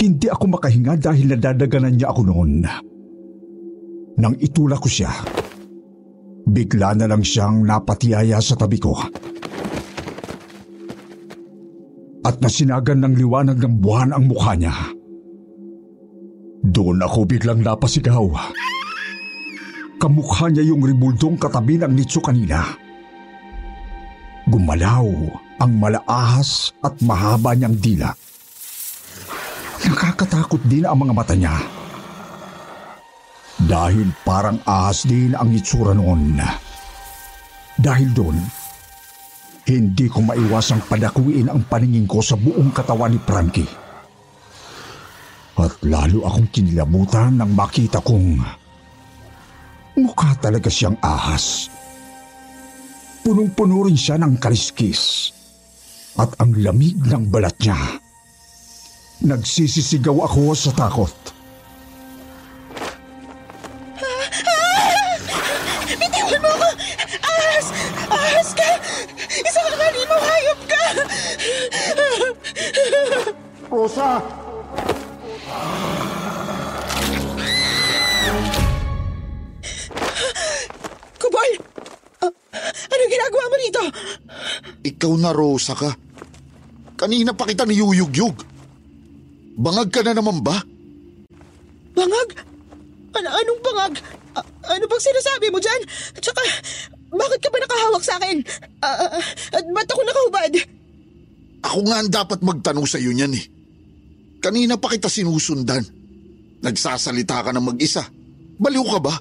Hindi 0.02 0.28
ako 0.34 0.58
makahinga 0.58 0.98
dahil 0.98 1.38
nadadaganan 1.38 1.94
niya 1.94 2.10
ako 2.10 2.22
noon. 2.26 2.66
Nang 4.18 4.34
itulak 4.42 4.82
ko 4.82 4.90
siya, 4.90 5.14
bigla 6.50 6.98
na 6.98 7.06
lang 7.06 7.22
siyang 7.22 7.70
napatiyaya 7.70 8.42
sa 8.42 8.58
tabi 8.58 8.82
ko. 8.82 8.98
At 12.26 12.42
nasinagan 12.42 13.06
ng 13.06 13.14
liwanag 13.14 13.62
ng 13.62 13.78
buwan 13.78 14.10
ang 14.10 14.26
mukha 14.26 14.58
niya. 14.58 14.74
Doon 16.76 17.00
ako 17.00 17.24
biglang 17.24 17.64
napasigaw. 17.64 18.28
Kamukha 19.96 20.52
niya 20.52 20.68
yung 20.68 20.84
ribuldong 20.84 21.40
katabi 21.40 21.80
ng 21.80 21.96
nitso 21.96 22.20
kanina. 22.20 22.68
Gumalaw 24.44 25.08
ang 25.56 25.72
malaahas 25.80 26.76
at 26.84 27.00
mahaba 27.00 27.56
niyang 27.56 27.80
dila. 27.80 28.12
Nakakatakot 29.88 30.68
din 30.68 30.84
ang 30.84 31.00
mga 31.00 31.14
mata 31.16 31.32
niya. 31.32 31.56
Dahil 33.56 34.12
parang 34.28 34.60
ahas 34.68 35.08
din 35.08 35.32
ang 35.32 35.56
itsura 35.56 35.96
noon. 35.96 36.36
Dahil 37.80 38.12
doon, 38.12 38.36
hindi 39.64 40.12
ko 40.12 40.28
maiwasang 40.28 40.92
padakuin 40.92 41.48
ang 41.48 41.64
paningin 41.72 42.04
ko 42.04 42.20
sa 42.20 42.36
buong 42.36 42.76
katawan 42.76 43.16
ni 43.16 43.20
Frankie. 43.24 43.85
At 45.56 45.80
lalo 45.88 46.28
akong 46.28 46.52
kinilabutan 46.52 47.40
nang 47.40 47.56
makita 47.56 48.04
kong 48.04 48.44
mukha 49.96 50.36
talaga 50.44 50.68
siyang 50.68 51.00
ahas. 51.00 51.72
Punong-puno 53.24 53.88
rin 53.88 53.96
siya 53.96 54.20
ng 54.20 54.36
kaliskis 54.36 55.32
at 56.20 56.36
ang 56.44 56.52
lamig 56.60 57.00
ng 57.00 57.32
balat 57.32 57.56
niya. 57.64 57.80
Nagsisisigaw 59.24 60.28
ako 60.28 60.52
sa 60.52 60.76
takot. 60.76 61.16
Bitiwan 65.96 66.40
mo 66.44 66.52
ako! 66.52 66.70
Ahas! 67.24 67.66
Ahas 68.12 68.50
ka! 68.52 68.70
Isa 69.32 69.60
kang 69.64 69.80
halimaw 69.80 70.20
hayop 70.20 70.60
ka! 70.68 70.84
Rosa! 73.72 74.44
Kubol! 81.20 81.50
Ah, 82.22 82.32
anong 82.92 83.12
ginagawa 83.12 83.46
mo 83.50 83.56
rito? 83.60 83.84
Ikaw 84.86 85.14
na, 85.18 85.32
Rosa 85.34 85.74
ka. 85.74 85.92
Kanina 86.96 87.36
pa 87.36 87.48
kita 87.48 87.68
niyuyugyug. 87.68 88.36
Bangag 89.56 89.90
ka 89.92 90.02
na 90.04 90.16
naman 90.16 90.40
ba? 90.44 90.60
Bangag? 91.96 92.30
Ano, 93.16 93.28
anong 93.32 93.62
bangag? 93.64 93.94
A- 94.36 94.50
ano 94.76 94.84
bang 94.86 95.04
sinasabi 95.04 95.48
mo 95.48 95.60
dyan? 95.64 95.82
Tsaka, 96.20 96.44
bakit 97.16 97.40
ka 97.40 97.50
ba 97.52 97.58
nakahawak 97.64 98.04
sa 98.04 98.16
akin? 98.20 98.38
Ah, 98.84 99.16
ah, 99.16 99.24
at 99.56 99.66
ba't 99.72 99.88
ako 99.88 100.02
nakahubad? 100.04 100.52
Ako 101.66 101.78
nga 101.88 101.98
ang 102.04 102.12
dapat 102.12 102.40
magtanong 102.44 102.86
sa 102.86 103.00
iyo 103.00 103.16
niyan 103.16 103.34
eh. 103.34 103.46
Kanina 104.44 104.78
pa 104.78 104.92
kita 104.92 105.10
sinusundan. 105.10 105.84
Nagsasalita 106.62 107.46
ka 107.46 107.52
na 107.54 107.62
mag-isa. 107.62 108.06
Baliw 108.56 108.86
ka 108.86 109.00
ba? 109.04 109.16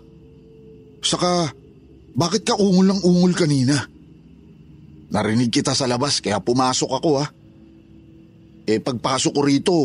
Saka, 1.05 1.53
bakit 2.15 2.47
ka 2.47 2.55
ungol 2.57 2.87
ng 2.95 3.01
ungol 3.03 3.33
kanina? 3.35 3.77
Narinig 5.11 5.53
kita 5.53 5.77
sa 5.77 5.85
labas 5.91 6.23
kaya 6.23 6.41
pumasok 6.41 6.91
ako 6.91 7.11
ha. 7.21 7.27
Eh 8.65 8.81
pagpasok 8.81 9.33
ko 9.37 9.41
rito, 9.45 9.79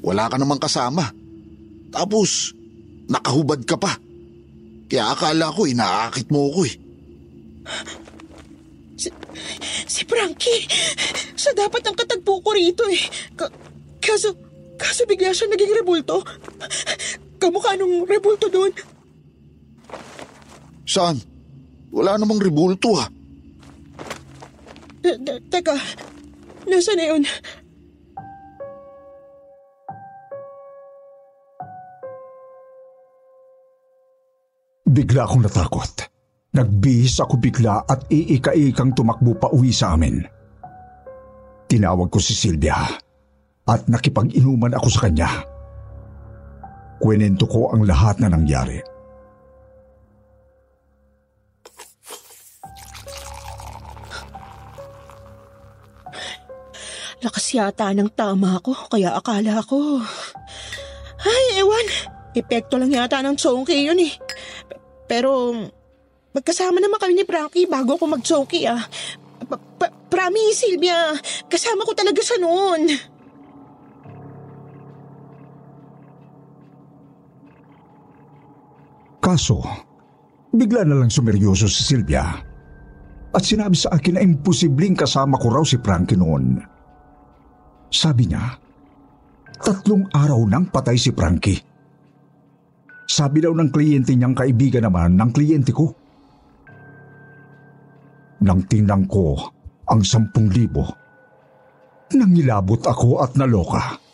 wala 0.00 0.30
ka 0.32 0.40
namang 0.40 0.62
kasama. 0.62 1.04
Tapos, 1.92 2.56
nakahubad 3.10 3.60
ka 3.68 3.76
pa. 3.76 3.92
Kaya 4.88 5.12
akala 5.12 5.52
ko 5.52 5.68
inaakit 5.68 6.32
mo 6.32 6.48
ko 6.48 6.64
eh. 6.64 6.74
Si 9.88 10.02
Frankie, 10.08 10.64
siya 11.36 11.52
dapat 11.54 11.84
ang 11.84 11.96
katagpo 11.96 12.40
ko 12.40 12.50
rito 12.56 12.88
eh. 12.88 13.02
Ka- 13.36 13.52
kaso, 14.00 14.32
kaso 14.78 15.02
bigla 15.04 15.34
siya 15.34 15.50
naging 15.50 15.74
rebulto. 15.82 16.22
Kamukha 17.42 17.74
nung 17.74 18.06
rebulto 18.06 18.46
doon. 18.46 18.70
Saan? 20.88 21.18
Wala 21.92 22.16
namang 22.16 22.40
ribulto 22.40 22.96
ah. 22.96 23.08
Te- 25.02 25.20
te- 25.20 25.42
Teka, 25.50 25.76
nasa 26.70 26.92
na 26.96 27.04
yun? 27.10 27.22
Bigla 34.88 35.28
akong 35.28 35.44
natakot. 35.44 36.08
Nagbihis 36.56 37.20
ako 37.20 37.36
bigla 37.36 37.84
at 37.84 38.08
iika-ikang 38.08 38.96
tumakbo 38.96 39.36
pa 39.36 39.52
uwi 39.52 39.68
sa 39.68 39.92
amin. 39.92 40.24
Tinawag 41.68 42.08
ko 42.08 42.16
si 42.16 42.32
Silvia 42.32 42.88
at 43.68 43.84
nakipag-inuman 43.84 44.72
ako 44.72 44.88
sa 44.88 45.04
kanya. 45.06 45.28
Kwenento 46.98 47.44
ko 47.44 47.70
ang 47.70 47.84
lahat 47.84 48.18
na 48.18 48.32
nangyari. 48.32 48.80
Lakas 57.18 57.50
yata 57.52 57.92
ng 57.92 58.08
tama 58.14 58.56
ko, 58.64 58.72
kaya 58.88 59.12
akala 59.12 59.60
ko... 59.66 60.00
Ay, 61.18 61.60
ewan. 61.60 61.86
Epekto 62.30 62.78
lang 62.78 62.94
yata 62.94 63.18
ng 63.20 63.34
chonky 63.34 63.90
yun 63.90 63.98
eh. 63.98 64.14
Pero, 65.10 65.50
magkasama 66.30 66.78
naman 66.78 67.02
kami 67.02 67.18
ni 67.18 67.26
Frankie 67.26 67.66
bago 67.66 67.98
ako 67.98 68.06
mag-chonky 68.06 68.70
ah. 68.70 68.80
Promise, 70.08 70.56
Silvia. 70.56 71.10
Kasama 71.50 71.82
ko 71.82 71.92
talaga 71.92 72.22
siya 72.22 72.38
noon. 72.38 73.17
Kaso, 79.28 79.60
bigla 80.48 80.88
na 80.88 81.04
lang 81.04 81.12
sumeryoso 81.12 81.68
si 81.68 81.84
Silvia 81.84 82.32
at 83.28 83.44
sinabi 83.44 83.76
sa 83.76 83.92
akin 83.92 84.16
na 84.16 84.24
imposibleng 84.24 84.96
kasama 84.96 85.36
ko 85.36 85.52
raw 85.52 85.60
si 85.68 85.76
Frankie 85.84 86.16
noon. 86.16 86.56
Sabi 87.92 88.24
niya, 88.24 88.56
tatlong 89.60 90.08
araw 90.16 90.48
nang 90.48 90.72
patay 90.72 90.96
si 90.96 91.12
Frankie. 91.12 91.60
Sabi 93.04 93.44
daw 93.44 93.52
ng 93.52 93.68
kliyente 93.68 94.16
niyang 94.16 94.32
kaibigan 94.32 94.88
naman 94.88 95.20
ng 95.20 95.28
kliyente 95.28 95.76
ko. 95.76 95.92
Nang 98.48 98.64
tingnan 98.64 99.04
ko 99.12 99.36
ang 99.92 100.00
sampung 100.08 100.48
libo, 100.48 100.88
nangilabot 102.16 102.80
ako 102.80 103.20
at 103.20 103.36
naloka. 103.36 104.07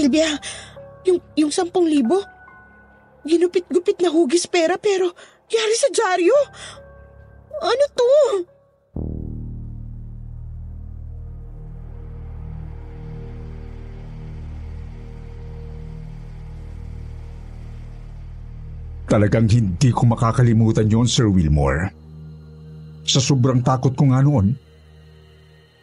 Silvia, 0.00 0.32
yung, 1.04 1.20
yung 1.36 1.52
sampung 1.52 1.84
libo? 1.84 2.24
Ginupit-gupit 3.20 4.00
na 4.00 4.08
hugis 4.08 4.48
pera 4.48 4.80
pero 4.80 5.12
yari 5.44 5.76
sa 5.76 5.92
dyaryo? 5.92 6.38
Ano 7.60 7.84
to? 7.92 8.08
Talagang 19.04 19.52
hindi 19.52 19.92
ko 19.92 20.08
makakalimutan 20.08 20.88
yon, 20.88 21.04
Sir 21.04 21.28
Wilmore. 21.28 21.92
Sa 23.04 23.20
sobrang 23.20 23.60
takot 23.60 23.92
ko 23.92 24.08
nga 24.08 24.24
noon, 24.24 24.56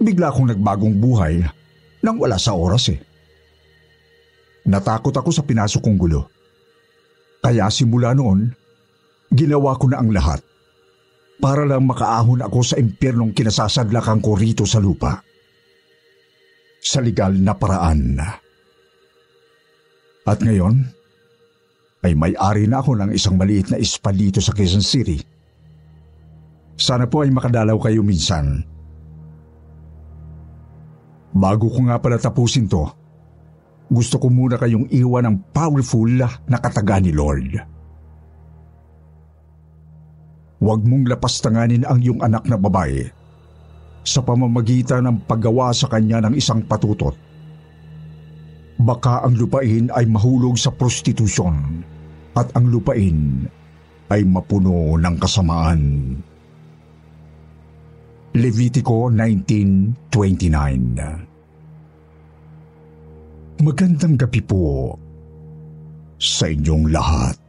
bigla 0.02 0.34
akong 0.34 0.50
nagbagong 0.50 0.98
buhay 0.98 1.46
nang 2.02 2.18
wala 2.18 2.42
sa 2.42 2.58
oras 2.58 2.90
eh. 2.90 3.07
Natakot 4.68 5.16
ako 5.16 5.32
sa 5.32 5.48
pinasok 5.48 5.80
kong 5.80 5.98
gulo. 5.98 6.28
Kaya 7.40 7.72
simula 7.72 8.12
noon, 8.12 8.52
ginawa 9.32 9.80
ko 9.80 9.88
na 9.88 10.04
ang 10.04 10.12
lahat 10.12 10.44
para 11.40 11.64
lang 11.64 11.88
makaahon 11.88 12.44
ako 12.44 12.60
sa 12.66 12.76
impyernong 12.76 13.32
kinasasadlakan 13.32 14.20
ko 14.20 14.36
rito 14.36 14.68
sa 14.68 14.84
lupa. 14.84 15.24
Sa 16.84 17.00
legal 17.00 17.40
na 17.40 17.56
paraan. 17.56 18.20
At 20.28 20.44
ngayon, 20.44 20.76
ay 22.04 22.14
may-ari 22.14 22.68
na 22.68 22.84
ako 22.84 23.00
ng 23.00 23.12
isang 23.16 23.40
maliit 23.40 23.72
na 23.72 23.80
spa 23.80 24.12
dito 24.12 24.44
sa 24.44 24.52
Quezon 24.52 24.84
City. 24.84 25.18
Sana 26.78 27.08
po 27.08 27.24
ay 27.24 27.32
makadalaw 27.32 27.80
kayo 27.80 28.04
minsan. 28.06 28.62
Bago 31.34 31.72
ko 31.72 31.80
nga 31.88 31.98
pala 31.98 32.22
tapusin 32.22 32.70
to, 32.70 32.86
gusto 33.88 34.20
ko 34.20 34.28
muna 34.28 34.60
kayong 34.60 34.92
iwan 34.92 35.32
ng 35.32 35.38
powerful 35.56 36.12
na 36.12 36.58
kataga 36.60 37.00
ni 37.00 37.16
Lord. 37.16 37.56
Huwag 40.58 40.82
mong 40.84 41.08
lapastanganin 41.08 41.88
ang 41.88 42.02
iyong 42.02 42.20
anak 42.20 42.44
na 42.50 42.58
babae 42.58 43.08
sa 44.08 44.24
pamamagitan 44.24 45.04
ng 45.06 45.18
paggawa 45.28 45.72
sa 45.72 45.88
kanya 45.88 46.22
ng 46.26 46.36
isang 46.36 46.62
patutot. 46.66 47.16
Baka 48.78 49.22
ang 49.26 49.36
lupain 49.38 49.90
ay 49.94 50.06
mahulog 50.06 50.58
sa 50.58 50.72
prostitusyon 50.72 51.84
at 52.38 52.52
ang 52.54 52.70
lupain 52.70 53.50
ay 54.08 54.24
mapuno 54.24 54.96
ng 54.96 55.16
kasamaan. 55.20 55.82
Levitico 58.38 59.10
19.29 59.10 61.27
Magandang 63.58 64.22
gabi 64.22 64.38
po 64.46 64.94
sa 66.22 66.46
inyong 66.46 66.94
lahat. 66.94 67.42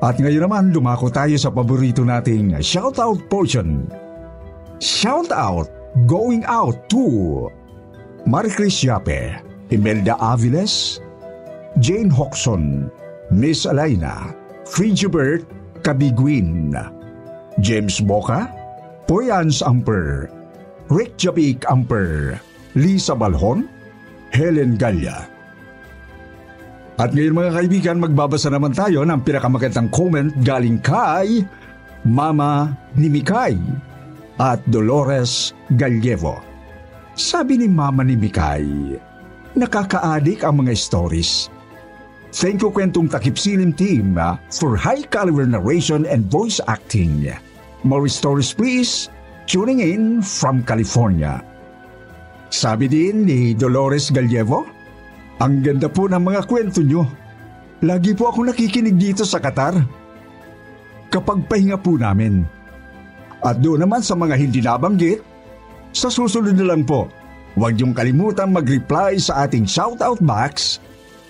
At 0.00 0.16
ngayon 0.16 0.48
naman 0.48 0.72
lumako 0.72 1.12
tayo 1.12 1.36
sa 1.36 1.52
paborito 1.52 2.08
nating 2.08 2.56
shoutout 2.64 3.20
portion. 3.28 3.84
Shoutout 4.80 5.68
going 6.08 6.40
out 6.48 6.88
to 6.88 7.52
Marie 8.24 8.48
Chris 8.48 8.80
Yape, 8.80 9.36
Imelda 9.68 10.16
Aviles, 10.24 11.04
Jane 11.84 12.08
Hoxon, 12.08 12.88
Miss 13.28 13.68
Alaina, 13.68 14.32
Frigibert 14.64 15.57
Kabiguin, 15.80 16.74
James 17.62 17.98
Boca, 18.02 18.50
Poyans 19.06 19.64
Amper, 19.64 20.28
Rick 20.90 21.16
Japik 21.16 21.64
Amper, 21.66 22.38
Lisa 22.74 23.16
Balhon, 23.16 23.66
Helen 24.30 24.76
Galya, 24.76 25.28
at 26.98 27.14
ngayon 27.14 27.38
mga 27.38 27.54
kaibigan, 27.54 28.02
magbabasa 28.02 28.50
naman 28.50 28.74
tayo 28.74 29.06
ng 29.06 29.22
pinakamagandang 29.22 29.86
comment 29.94 30.34
galing 30.42 30.82
kay 30.82 31.46
Mama 32.02 32.74
ni 32.98 33.06
Mikay 33.06 33.54
at 34.42 34.58
Dolores 34.66 35.54
Gallevo. 35.78 36.42
Sabi 37.14 37.62
ni 37.62 37.70
Mama 37.70 38.02
ni 38.02 38.18
Mikay, 38.18 38.98
nakakaadik 39.54 40.42
ang 40.42 40.66
mga 40.66 40.74
stories. 40.74 41.46
Thank 42.28 42.60
you 42.60 42.68
kwentong 42.68 43.08
takip 43.08 43.40
silim 43.40 43.72
team 43.72 44.20
ah, 44.20 44.36
for 44.52 44.76
high 44.76 45.00
caliber 45.08 45.48
narration 45.48 46.04
and 46.04 46.28
voice 46.28 46.60
acting. 46.68 47.24
More 47.88 48.04
stories 48.12 48.52
please, 48.52 49.08
tuning 49.48 49.80
in 49.80 50.20
from 50.20 50.60
California. 50.60 51.40
Sabi 52.52 52.88
din 52.88 53.24
ni 53.24 53.56
Dolores 53.56 54.12
Gallevo, 54.12 54.68
ang 55.40 55.64
ganda 55.64 55.88
po 55.88 56.04
ng 56.04 56.20
mga 56.20 56.44
kwento 56.44 56.84
nyo. 56.84 57.08
Lagi 57.80 58.12
po 58.12 58.28
ako 58.28 58.52
nakikinig 58.52 58.98
dito 58.98 59.24
sa 59.24 59.40
Qatar. 59.40 59.78
Kapag 61.08 61.48
pahinga 61.48 61.80
po 61.80 61.96
namin. 61.96 62.44
At 63.40 63.62
doon 63.62 63.86
naman 63.86 64.02
sa 64.02 64.18
mga 64.18 64.34
hindi 64.34 64.60
nabanggit, 64.60 65.22
sa 65.94 66.10
susunod 66.10 66.58
na 66.58 66.74
lang 66.74 66.82
po, 66.84 67.08
huwag 67.56 67.78
niyong 67.78 67.94
kalimutan 67.96 68.52
mag-reply 68.52 69.16
sa 69.16 69.46
ating 69.46 69.64
shoutout 69.64 70.20
box 70.20 70.82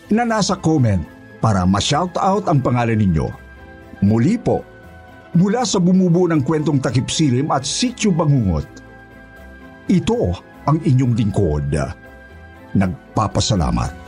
na 0.08 0.24
nasa 0.24 0.56
comment 0.56 1.04
para 1.38 1.68
ma-shoutout 1.68 2.48
ang 2.48 2.58
pangalan 2.64 2.98
ninyo. 2.98 3.28
Muli 4.02 4.38
po, 4.38 4.64
mula 5.36 5.62
sa 5.66 5.78
bumubuo 5.78 6.26
ng 6.30 6.42
kwentong 6.42 6.80
takip 6.80 7.10
silim 7.12 7.52
at 7.52 7.66
sityo 7.66 8.14
bangungot. 8.14 8.66
Ito 9.88 10.20
ang 10.68 10.78
inyong 10.84 11.14
lingkod. 11.16 11.72
Nagpapasalamat. 12.76 14.07